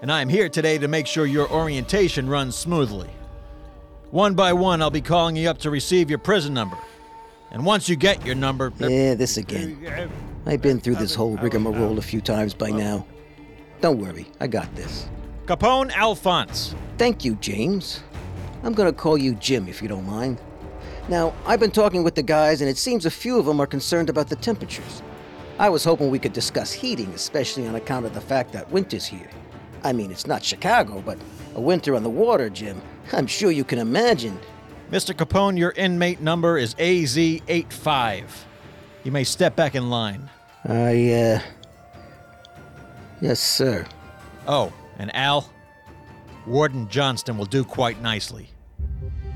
and 0.00 0.10
I 0.10 0.22
am 0.22 0.30
here 0.30 0.48
today 0.48 0.78
to 0.78 0.88
make 0.88 1.06
sure 1.06 1.26
your 1.26 1.50
orientation 1.50 2.30
runs 2.30 2.56
smoothly. 2.56 3.10
One 4.10 4.32
by 4.32 4.54
one, 4.54 4.80
I'll 4.80 4.90
be 4.90 5.02
calling 5.02 5.36
you 5.36 5.50
up 5.50 5.58
to 5.58 5.70
receive 5.70 6.08
your 6.08 6.18
prison 6.18 6.54
number. 6.54 6.78
And 7.50 7.66
once 7.66 7.90
you 7.90 7.96
get 7.96 8.24
your 8.24 8.36
number. 8.36 8.72
Yeah, 8.78 9.12
this 9.12 9.36
again. 9.36 10.08
I've 10.44 10.60
been 10.62 10.80
through 10.80 10.96
this 10.96 11.14
whole 11.14 11.36
rigmarole 11.36 11.98
a 11.98 12.02
few 12.02 12.20
times 12.20 12.52
by 12.52 12.70
now. 12.70 13.06
Don't 13.80 13.98
worry, 13.98 14.26
I 14.40 14.48
got 14.48 14.74
this. 14.74 15.08
Capone 15.46 15.92
Alphonse. 15.92 16.74
Thank 16.98 17.24
you, 17.24 17.36
James. 17.36 18.02
I'm 18.64 18.72
gonna 18.72 18.92
call 18.92 19.16
you 19.16 19.34
Jim 19.34 19.68
if 19.68 19.80
you 19.80 19.88
don't 19.88 20.06
mind. 20.06 20.40
Now, 21.08 21.34
I've 21.46 21.60
been 21.60 21.70
talking 21.70 22.04
with 22.04 22.14
the 22.14 22.22
guys, 22.22 22.60
and 22.60 22.70
it 22.70 22.76
seems 22.76 23.06
a 23.06 23.10
few 23.10 23.38
of 23.38 23.46
them 23.46 23.60
are 23.60 23.66
concerned 23.66 24.08
about 24.08 24.28
the 24.28 24.36
temperatures. 24.36 25.02
I 25.58 25.68
was 25.68 25.84
hoping 25.84 26.10
we 26.10 26.18
could 26.18 26.32
discuss 26.32 26.72
heating, 26.72 27.08
especially 27.14 27.66
on 27.66 27.74
account 27.74 28.06
of 28.06 28.14
the 28.14 28.20
fact 28.20 28.52
that 28.52 28.70
winter's 28.70 29.06
here. 29.06 29.28
I 29.84 29.92
mean, 29.92 30.10
it's 30.10 30.26
not 30.26 30.44
Chicago, 30.44 31.02
but 31.04 31.18
a 31.54 31.60
winter 31.60 31.94
on 31.94 32.02
the 32.02 32.10
water, 32.10 32.48
Jim. 32.48 32.80
I'm 33.12 33.26
sure 33.26 33.50
you 33.50 33.64
can 33.64 33.78
imagine. 33.78 34.38
Mr. 34.90 35.14
Capone, 35.14 35.58
your 35.58 35.72
inmate 35.72 36.20
number 36.20 36.56
is 36.56 36.74
AZ85. 36.76 38.24
You 39.04 39.10
may 39.12 39.24
step 39.24 39.56
back 39.56 39.74
in 39.74 39.90
line. 39.90 40.30
I, 40.64 41.12
uh. 41.12 41.40
Yes, 43.20 43.40
sir. 43.40 43.86
Oh, 44.46 44.72
and 44.98 45.14
Al? 45.14 45.50
Warden 46.46 46.88
Johnston 46.88 47.36
will 47.38 47.46
do 47.46 47.64
quite 47.64 48.00
nicely. 48.00 48.48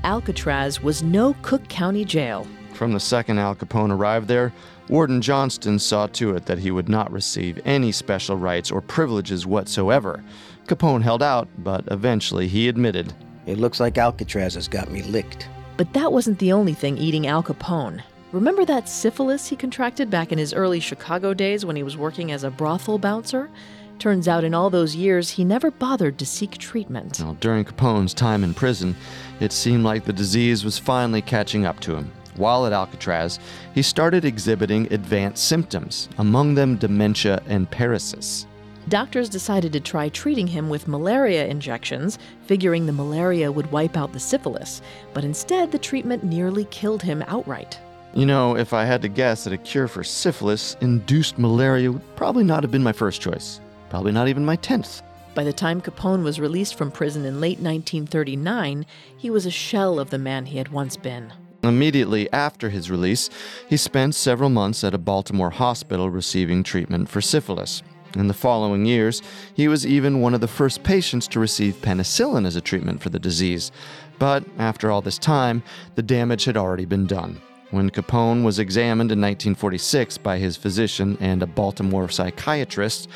Alcatraz 0.03 0.81
was 0.81 1.03
no 1.03 1.35
Cook 1.41 1.67
County 1.67 2.05
jail. 2.05 2.47
From 2.73 2.93
the 2.93 2.99
second 2.99 3.39
Al 3.39 3.55
Capone 3.55 3.91
arrived 3.91 4.27
there, 4.27 4.53
Warden 4.89 5.21
Johnston 5.21 5.79
saw 5.79 6.07
to 6.07 6.35
it 6.35 6.45
that 6.45 6.59
he 6.59 6.71
would 6.71 6.87
not 6.87 7.11
receive 7.11 7.59
any 7.65 7.91
special 7.91 8.37
rights 8.37 8.71
or 8.71 8.81
privileges 8.81 9.45
whatsoever. 9.45 10.23
Capone 10.67 11.01
held 11.01 11.23
out, 11.23 11.47
but 11.57 11.83
eventually 11.91 12.47
he 12.47 12.69
admitted. 12.69 13.13
It 13.45 13.57
looks 13.57 13.79
like 13.79 13.97
Alcatraz 13.97 14.53
has 14.55 14.67
got 14.67 14.91
me 14.91 15.01
licked. 15.03 15.49
But 15.75 15.93
that 15.93 16.11
wasn't 16.11 16.39
the 16.39 16.51
only 16.51 16.73
thing 16.73 16.97
eating 16.97 17.27
Al 17.27 17.43
Capone. 17.43 18.01
Remember 18.37 18.65
that 18.65 18.87
syphilis 18.87 19.47
he 19.47 19.55
contracted 19.55 20.11
back 20.11 20.31
in 20.31 20.37
his 20.37 20.53
early 20.53 20.79
Chicago 20.79 21.33
days 21.33 21.65
when 21.65 21.75
he 21.75 21.81
was 21.81 21.97
working 21.97 22.31
as 22.31 22.43
a 22.43 22.51
brothel 22.51 22.99
bouncer? 22.99 23.49
Turns 23.97 24.27
out 24.27 24.43
in 24.43 24.53
all 24.53 24.69
those 24.69 24.95
years, 24.95 25.31
he 25.31 25.43
never 25.43 25.71
bothered 25.71 26.19
to 26.19 26.25
seek 26.27 26.55
treatment. 26.59 27.19
Well, 27.19 27.33
during 27.39 27.65
Capone's 27.65 28.13
time 28.13 28.43
in 28.43 28.53
prison, 28.53 28.95
it 29.39 29.51
seemed 29.51 29.83
like 29.83 30.05
the 30.05 30.13
disease 30.13 30.63
was 30.63 30.77
finally 30.77 31.23
catching 31.23 31.65
up 31.65 31.79
to 31.79 31.95
him. 31.95 32.11
While 32.35 32.67
at 32.67 32.73
Alcatraz, 32.73 33.39
he 33.73 33.81
started 33.81 34.23
exhibiting 34.23 34.93
advanced 34.93 35.47
symptoms, 35.47 36.07
among 36.19 36.53
them 36.53 36.75
dementia 36.75 37.41
and 37.47 37.67
paresis. 37.71 38.45
Doctors 38.87 39.29
decided 39.29 39.73
to 39.73 39.79
try 39.79 40.09
treating 40.09 40.45
him 40.45 40.69
with 40.69 40.87
malaria 40.87 41.47
injections, 41.47 42.19
figuring 42.45 42.85
the 42.85 42.93
malaria 42.93 43.51
would 43.51 43.71
wipe 43.71 43.97
out 43.97 44.13
the 44.13 44.19
syphilis, 44.19 44.83
but 45.15 45.25
instead 45.25 45.71
the 45.71 45.79
treatment 45.79 46.23
nearly 46.23 46.65
killed 46.65 47.01
him 47.01 47.23
outright. 47.25 47.79
You 48.13 48.25
know, 48.25 48.57
if 48.57 48.73
I 48.73 48.85
had 48.85 49.01
to 49.03 49.07
guess 49.07 49.43
that 49.43 49.53
a 49.53 49.57
cure 49.57 49.87
for 49.87 50.03
syphilis 50.03 50.75
induced 50.81 51.37
malaria 51.37 51.91
would 51.91 52.15
probably 52.15 52.43
not 52.43 52.63
have 52.63 52.71
been 52.71 52.83
my 52.83 52.93
first 52.93 53.21
choice. 53.21 53.59
Probably 53.89 54.11
not 54.11 54.27
even 54.27 54.45
my 54.45 54.57
10th. 54.57 55.01
By 55.35 55.43
the 55.43 55.53
time 55.53 55.81
Capone 55.81 56.23
was 56.23 56.39
released 56.39 56.75
from 56.75 56.89
prison 56.89 57.23
in 57.23 57.39
late 57.39 57.59
1939, 57.59 58.85
he 59.17 59.29
was 59.29 59.45
a 59.45 59.51
shell 59.51 59.99
of 59.99 60.09
the 60.09 60.17
man 60.17 60.47
he 60.47 60.57
had 60.57 60.69
once 60.69 60.97
been. 60.97 61.31
Immediately 61.63 62.31
after 62.33 62.69
his 62.69 62.89
release, 62.89 63.29
he 63.69 63.77
spent 63.77 64.15
several 64.15 64.49
months 64.49 64.83
at 64.83 64.93
a 64.93 64.97
Baltimore 64.97 65.49
hospital 65.51 66.09
receiving 66.09 66.63
treatment 66.63 67.09
for 67.09 67.21
syphilis. 67.21 67.83
In 68.15 68.27
the 68.27 68.33
following 68.33 68.85
years, 68.85 69.21
he 69.53 69.67
was 69.67 69.85
even 69.85 70.21
one 70.21 70.33
of 70.33 70.41
the 70.41 70.47
first 70.47 70.81
patients 70.83 71.27
to 71.27 71.39
receive 71.39 71.81
penicillin 71.81 72.47
as 72.47 72.55
a 72.55 72.61
treatment 72.61 73.01
for 73.01 73.09
the 73.09 73.19
disease. 73.19 73.71
But 74.17 74.43
after 74.57 74.89
all 74.89 75.01
this 75.01 75.19
time, 75.19 75.61
the 75.95 76.01
damage 76.01 76.45
had 76.45 76.57
already 76.57 76.85
been 76.85 77.05
done. 77.05 77.41
When 77.69 77.89
Capone 77.89 78.45
was 78.45 78.59
examined 78.59 79.11
in 79.11 79.19
1946 79.19 80.19
by 80.19 80.37
his 80.37 80.55
physician 80.55 81.17
and 81.19 81.43
a 81.43 81.47
Baltimore 81.47 82.07
psychiatrist, 82.07 83.09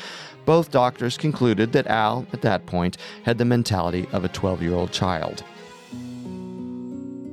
both 0.44 0.70
doctors 0.70 1.16
concluded 1.16 1.72
that 1.72 1.86
Al, 1.86 2.26
at 2.34 2.42
that 2.42 2.66
point, 2.66 2.98
had 3.22 3.38
the 3.38 3.46
mentality 3.46 4.06
of 4.12 4.26
a 4.26 4.28
12 4.28 4.60
year 4.62 4.74
old 4.74 4.92
child. 4.92 5.42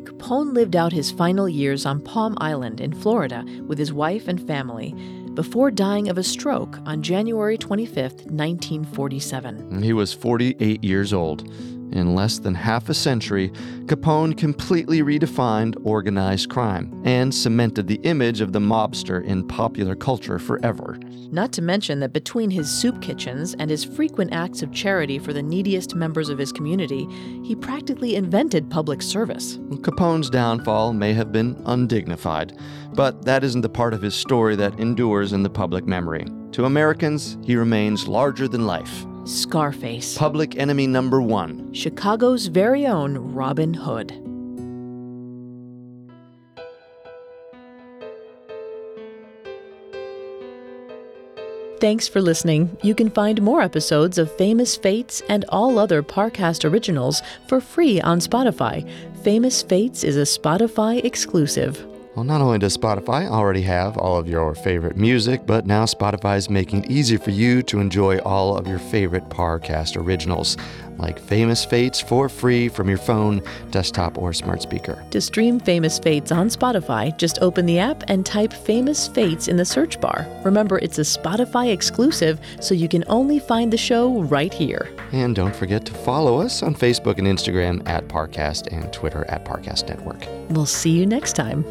Capone 0.05 0.53
lived 0.53 0.77
out 0.77 0.93
his 0.93 1.11
final 1.11 1.49
years 1.49 1.85
on 1.85 2.01
Palm 2.01 2.37
Island 2.39 2.79
in 2.79 2.93
Florida 2.93 3.43
with 3.67 3.77
his 3.77 3.91
wife 3.91 4.29
and 4.29 4.45
family 4.47 4.93
before 5.33 5.71
dying 5.71 6.07
of 6.07 6.17
a 6.17 6.23
stroke 6.23 6.77
on 6.85 7.01
January 7.01 7.57
25, 7.57 8.11
1947. 8.27 9.81
He 9.81 9.91
was 9.91 10.13
48 10.13 10.83
years 10.83 11.11
old. 11.11 11.49
In 11.91 12.15
less 12.15 12.39
than 12.39 12.53
half 12.55 12.89
a 12.89 12.93
century, 12.93 13.49
Capone 13.85 14.37
completely 14.37 15.01
redefined 15.01 15.75
organized 15.83 16.49
crime 16.49 17.01
and 17.03 17.33
cemented 17.33 17.87
the 17.87 17.99
image 18.03 18.41
of 18.41 18.53
the 18.53 18.59
mobster 18.59 19.23
in 19.23 19.47
popular 19.47 19.95
culture 19.95 20.37
forever. 20.37 20.99
Not 21.31 21.51
to 21.53 21.61
mention 21.61 21.99
that 21.99 22.13
between 22.13 22.51
his 22.51 22.69
soup 22.69 23.01
kitchens 23.01 23.55
and 23.59 23.69
his 23.69 23.83
frequent 23.83 24.33
acts 24.33 24.61
of 24.61 24.71
charity 24.71 25.19
for 25.19 25.33
the 25.33 25.43
neediest 25.43 25.95
members 25.95 26.29
of 26.29 26.37
his 26.37 26.51
community, 26.51 27.07
he 27.43 27.55
practically 27.55 28.15
invented 28.15 28.69
public 28.69 29.01
service. 29.01 29.57
Capone's 29.57 30.29
downfall 30.29 30.93
may 30.93 31.13
have 31.13 31.31
been 31.31 31.61
undignified, 31.65 32.57
but 32.93 33.25
that 33.25 33.43
isn't 33.43 33.61
the 33.61 33.69
part 33.69 33.93
of 33.93 34.01
his 34.01 34.15
story 34.15 34.55
that 34.55 34.79
endures 34.79 35.33
in 35.33 35.43
the 35.43 35.49
public 35.49 35.85
memory. 35.85 36.25
To 36.53 36.65
Americans, 36.65 37.37
he 37.43 37.55
remains 37.55 38.07
larger 38.07 38.47
than 38.47 38.65
life. 38.65 39.05
Scarface. 39.25 40.17
Public 40.17 40.57
enemy 40.57 40.87
number 40.87 41.21
one. 41.21 41.73
Chicago's 41.73 42.47
very 42.47 42.87
own 42.87 43.17
Robin 43.33 43.73
Hood. 43.73 44.11
Thanks 51.79 52.09
for 52.09 52.21
listening. 52.21 52.75
You 52.83 52.93
can 52.93 53.09
find 53.09 53.41
more 53.41 53.61
episodes 53.61 54.17
of 54.17 54.29
Famous 54.35 54.75
Fates 54.75 55.21
and 55.29 55.45
all 55.47 55.79
other 55.79 56.03
Parcast 56.03 56.69
originals 56.69 57.21
for 57.47 57.61
free 57.61 58.01
on 58.01 58.19
Spotify. 58.19 58.85
Famous 59.23 59.61
Fates 59.63 60.03
is 60.03 60.17
a 60.17 60.39
Spotify 60.39 61.01
exclusive. 61.05 61.85
Well, 62.19 62.25
not 62.25 62.41
only 62.41 62.59
does 62.59 62.75
Spotify 62.75 63.29
already 63.29 63.61
have 63.61 63.97
all 63.97 64.17
of 64.17 64.27
your 64.27 64.53
favorite 64.53 64.97
music, 64.97 65.45
but 65.45 65.65
now 65.65 65.85
Spotify 65.85 66.35
is 66.35 66.49
making 66.49 66.83
it 66.83 66.91
easy 66.91 67.15
for 67.15 67.31
you 67.31 67.63
to 67.63 67.79
enjoy 67.79 68.17
all 68.17 68.57
of 68.57 68.67
your 68.67 68.77
favorite 68.77 69.29
Parcast 69.29 69.95
originals, 69.95 70.57
like 70.97 71.17
Famous 71.17 71.63
Fates 71.63 72.01
for 72.01 72.27
free 72.27 72.67
from 72.67 72.89
your 72.89 72.97
phone, 72.97 73.41
desktop, 73.71 74.17
or 74.17 74.33
smart 74.33 74.61
speaker. 74.61 75.01
To 75.11 75.21
stream 75.21 75.61
Famous 75.61 75.97
Fates 75.97 76.29
on 76.29 76.49
Spotify, 76.49 77.17
just 77.17 77.39
open 77.41 77.65
the 77.65 77.79
app 77.79 78.03
and 78.09 78.25
type 78.25 78.51
Famous 78.51 79.07
Fates 79.07 79.47
in 79.47 79.55
the 79.55 79.63
search 79.63 80.01
bar. 80.01 80.27
Remember, 80.43 80.77
it's 80.79 80.97
a 80.97 81.03
Spotify 81.03 81.71
exclusive, 81.71 82.41
so 82.59 82.75
you 82.75 82.89
can 82.89 83.05
only 83.07 83.39
find 83.39 83.71
the 83.71 83.77
show 83.77 84.23
right 84.23 84.53
here. 84.53 84.89
And 85.13 85.37
don't 85.37 85.55
forget 85.55 85.85
to 85.85 85.93
follow 85.93 86.41
us 86.41 86.63
on 86.63 86.75
Facebook 86.75 87.17
and 87.17 87.27
Instagram 87.27 87.87
at 87.87 88.09
Parcast 88.09 88.73
and 88.73 88.91
Twitter 88.91 89.23
at 89.29 89.45
Parcast 89.45 89.87
Network. 89.87 90.27
We'll 90.49 90.65
see 90.65 90.91
you 90.91 91.05
next 91.05 91.37
time. 91.37 91.63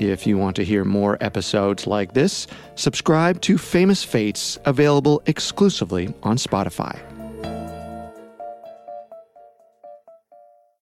If 0.00 0.26
you 0.26 0.38
want 0.38 0.54
to 0.56 0.64
hear 0.64 0.84
more 0.84 1.18
episodes 1.20 1.86
like 1.86 2.14
this, 2.14 2.46
subscribe 2.76 3.40
to 3.42 3.58
Famous 3.58 4.04
Fates, 4.04 4.58
available 4.64 5.22
exclusively 5.26 6.14
on 6.22 6.36
Spotify. 6.36 6.96